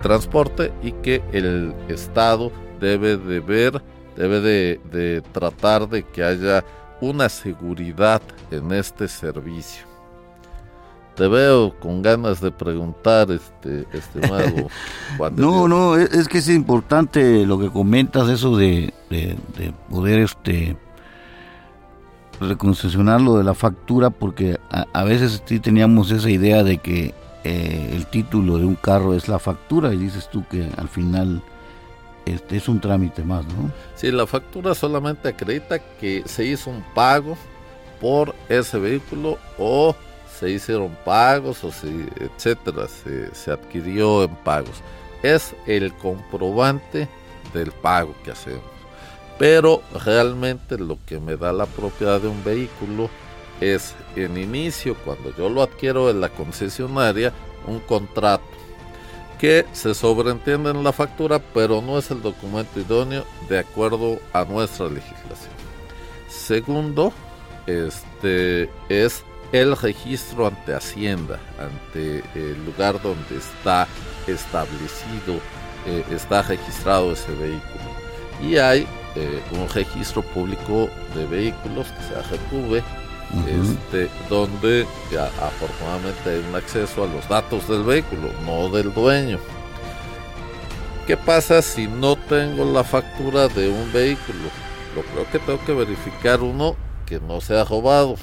transporte 0.00 0.72
y 0.82 0.92
que 0.92 1.22
el 1.32 1.74
Estado 1.88 2.50
debe 2.80 3.16
de 3.16 3.40
ver, 3.40 3.82
debe 4.16 4.40
de, 4.40 4.80
de 4.90 5.22
tratar 5.32 5.88
de 5.88 6.02
que 6.02 6.22
haya 6.22 6.64
una 7.02 7.28
seguridad 7.28 8.22
en 8.50 8.72
este 8.72 9.08
servicio. 9.08 9.92
Te 11.16 11.28
veo 11.28 11.78
con 11.78 12.00
ganas 12.00 12.40
de 12.40 12.50
preguntar, 12.50 13.30
este, 13.30 13.86
estimado 13.92 14.68
Juan. 15.18 15.34
no, 15.36 15.68
no, 15.68 15.96
es, 15.96 16.26
que 16.26 16.38
es 16.38 16.48
importante 16.48 17.44
lo 17.44 17.58
que 17.58 17.68
comentas, 17.68 18.30
eso 18.30 18.56
de, 18.56 18.94
poder 19.90 20.20
este 20.20 20.76
reconcesionar 22.40 23.20
lo 23.20 23.36
de 23.36 23.44
la 23.44 23.54
factura, 23.54 24.10
porque 24.10 24.58
a, 24.70 25.04
veces 25.04 25.42
sí 25.44 25.60
teníamos 25.60 26.10
esa 26.10 26.30
idea 26.30 26.62
de 26.62 26.78
que 26.78 27.14
eh, 27.44 27.90
el 27.92 28.06
título 28.06 28.58
de 28.58 28.64
un 28.64 28.76
carro 28.76 29.14
es 29.14 29.28
la 29.28 29.38
factura 29.38 29.92
y 29.92 29.96
dices 29.96 30.28
tú 30.30 30.44
que 30.48 30.68
al 30.76 30.88
final 30.88 31.42
este 32.24 32.56
es 32.56 32.68
un 32.68 32.80
trámite 32.80 33.22
más, 33.24 33.44
¿no? 33.46 33.70
Sí, 33.96 34.10
la 34.10 34.26
factura 34.26 34.74
solamente 34.74 35.28
acredita 35.28 35.78
que 35.78 36.22
se 36.26 36.44
hizo 36.44 36.70
un 36.70 36.84
pago 36.94 37.36
por 38.00 38.34
ese 38.48 38.78
vehículo 38.78 39.38
o 39.58 39.94
se 40.38 40.50
hicieron 40.50 40.96
pagos 41.04 41.62
o 41.62 41.70
etcétera, 42.20 42.86
se, 42.88 43.50
adquirió 43.50 44.24
en 44.24 44.34
pagos. 44.36 44.82
Es 45.22 45.54
el 45.66 45.92
comprobante 45.94 47.08
del 47.54 47.70
pago 47.70 48.14
que 48.24 48.32
hacemos. 48.32 48.62
Pero 49.38 49.82
realmente 50.04 50.78
lo 50.78 50.98
que 51.06 51.20
me 51.20 51.36
da 51.36 51.52
la 51.52 51.66
propiedad 51.66 52.20
de 52.20 52.28
un 52.28 52.42
vehículo 52.42 53.08
es 53.62 53.94
en 54.16 54.36
inicio, 54.36 54.96
cuando 55.04 55.34
yo 55.36 55.48
lo 55.48 55.62
adquiero 55.62 56.10
en 56.10 56.20
la 56.20 56.28
concesionaria, 56.28 57.32
un 57.66 57.80
contrato 57.80 58.44
que 59.38 59.66
se 59.72 59.94
sobreentiende 59.94 60.70
en 60.70 60.84
la 60.84 60.92
factura, 60.92 61.40
pero 61.52 61.82
no 61.82 61.98
es 61.98 62.10
el 62.10 62.22
documento 62.22 62.78
idóneo 62.78 63.24
de 63.48 63.58
acuerdo 63.58 64.20
a 64.32 64.44
nuestra 64.44 64.86
legislación. 64.86 65.52
Segundo, 66.28 67.12
este 67.66 68.70
es 68.88 69.22
el 69.52 69.76
registro 69.76 70.46
ante 70.46 70.74
Hacienda, 70.74 71.40
ante 71.58 72.22
el 72.34 72.64
lugar 72.64 73.00
donde 73.02 73.36
está 73.36 73.86
establecido, 74.26 75.40
eh, 75.86 76.04
está 76.10 76.42
registrado 76.42 77.12
ese 77.12 77.32
vehículo. 77.32 77.84
Y 78.40 78.56
hay 78.56 78.86
eh, 79.14 79.42
un 79.52 79.68
registro 79.68 80.22
público 80.22 80.88
de 81.14 81.26
vehículos 81.26 81.86
que 81.88 82.02
se 82.04 82.14
Este, 83.46 84.10
donde 84.28 84.86
ya, 85.10 85.26
afortunadamente 85.26 86.30
hay 86.30 86.44
un 86.46 86.54
acceso 86.54 87.04
a 87.04 87.06
los 87.06 87.26
datos 87.28 87.66
del 87.66 87.82
vehículo, 87.82 88.28
no 88.44 88.68
del 88.68 88.92
dueño. 88.92 89.38
¿Qué 91.06 91.16
pasa 91.16 91.62
si 91.62 91.86
no 91.86 92.16
tengo 92.16 92.64
la 92.64 92.84
factura 92.84 93.48
de 93.48 93.70
un 93.70 93.90
vehículo? 93.92 94.50
Lo 94.94 95.02
creo 95.02 95.30
que 95.30 95.38
tengo 95.38 95.64
que 95.64 95.72
verificar 95.72 96.42
uno 96.42 96.76
que 97.06 97.18
no 97.20 97.40
se 97.40 97.58
ha 97.58 97.64
robado 97.64 98.16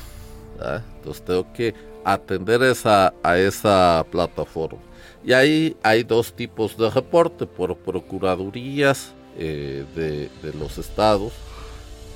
entonces 0.96 1.24
tengo 1.24 1.52
que 1.54 1.74
atender 2.04 2.64
esa, 2.64 3.14
a 3.24 3.38
esa 3.38 4.06
plataforma. 4.12 4.80
Y 5.24 5.34
ahí 5.34 5.76
hay 5.84 6.04
dos 6.04 6.34
tipos 6.34 6.78
de 6.78 6.90
reporte, 6.90 7.46
por 7.46 7.76
procuradurías 7.78 9.14
eh, 9.38 9.86
de, 9.96 10.30
los 10.54 10.78
estados 10.78 11.34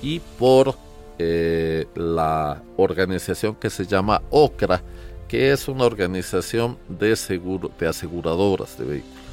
y 0.02 0.20
por 0.38 0.76
eh, 1.20 1.88
la 1.96 2.64
organización 2.78 3.56
que 3.56 3.70
se 3.70 3.86
llama 3.86 4.22
OCRA, 4.30 4.82
que 5.28 5.52
es 5.52 5.68
una 5.68 5.86
organización 5.86 6.78
de, 6.88 7.16
seguro, 7.16 7.72
de 7.80 7.88
aseguradoras 7.88 8.78
de 8.78 8.86
vehículos. 8.86 9.24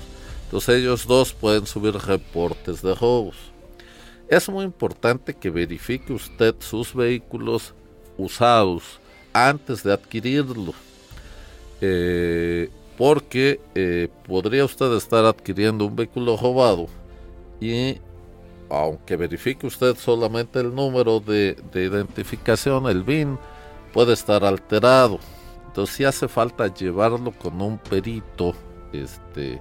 Entonces 0.44 0.76
ellos 0.76 1.06
dos 1.06 1.32
pueden 1.32 1.66
subir 1.66 1.94
reportes 1.94 2.82
de 2.82 2.94
robos. 2.94 3.36
Es 4.28 4.48
muy 4.48 4.64
importante 4.64 5.34
que 5.34 5.50
verifique 5.50 6.12
usted 6.12 6.54
sus 6.58 6.94
vehículos 6.94 7.74
usados 8.16 9.00
antes 9.32 9.82
de 9.82 9.92
adquirirlo. 9.92 10.72
Eh, 11.80 12.68
porque 13.00 13.58
eh, 13.74 14.08
podría 14.26 14.62
usted 14.66 14.92
estar 14.94 15.24
adquiriendo 15.24 15.86
un 15.86 15.96
vehículo 15.96 16.36
robado 16.36 16.86
y 17.58 17.96
aunque 18.70 19.16
verifique 19.16 19.66
usted 19.66 19.96
solamente 19.96 20.60
el 20.60 20.74
número 20.74 21.20
de, 21.20 21.56
identificación, 21.74 22.86
el 22.86 23.02
BIN, 23.02 23.38
puede 23.92 24.12
estar 24.12 24.44
alterado. 24.44 25.18
Entonces 25.66 25.96
si 25.96 26.04
hace 26.04 26.28
falta 26.28 26.72
llevarlo 26.72 27.32
con 27.32 27.60
un 27.60 27.78
perito 27.78 28.54
este, 28.92 29.60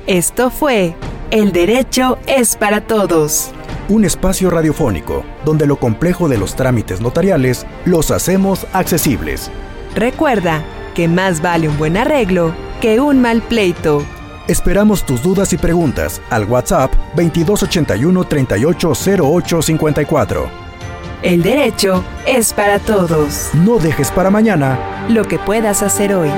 Esto 0.07 0.51
fue 0.51 0.95
El 1.31 1.53
derecho 1.53 2.19
es 2.27 2.57
para 2.57 2.87
todos. 2.87 3.51
Un 3.89 4.05
espacio 4.05 4.51
radiofónico 4.51 5.25
donde 5.45 5.67
lo 5.67 5.77
complejo 5.77 6.29
de 6.29 6.39
los 6.39 6.55
trámites 6.55 7.01
notariales 7.01 7.67
los 7.85 8.13
hacemos 8.13 8.67
accesibles. 8.73 9.51
Recuerda 9.95 10.63
que 10.95 11.09
más 11.09 11.43
vale 11.43 11.69
un 11.69 11.77
buen 11.79 11.97
arreglo 11.97 12.55
que 12.81 13.01
un 13.01 13.21
mal 13.21 13.43
pleito. 13.43 14.05
Esperamos 14.47 15.05
tus 15.05 15.21
dudas 15.23 15.53
y 15.53 15.57
preguntas 15.57 16.23
al 16.31 16.45
WhatsApp 16.45 16.93
2281 17.17 18.25
380854. 18.25 20.66
El 21.23 21.43
derecho 21.43 22.05
es 22.27 22.53
para 22.53 22.79
todos. 22.79 23.51
No 23.55 23.79
dejes 23.79 24.11
para 24.11 24.31
mañana 24.31 24.79
lo 25.09 25.25
que 25.25 25.39
puedas 25.39 25.83
hacer 25.83 26.15
hoy. 26.15 26.31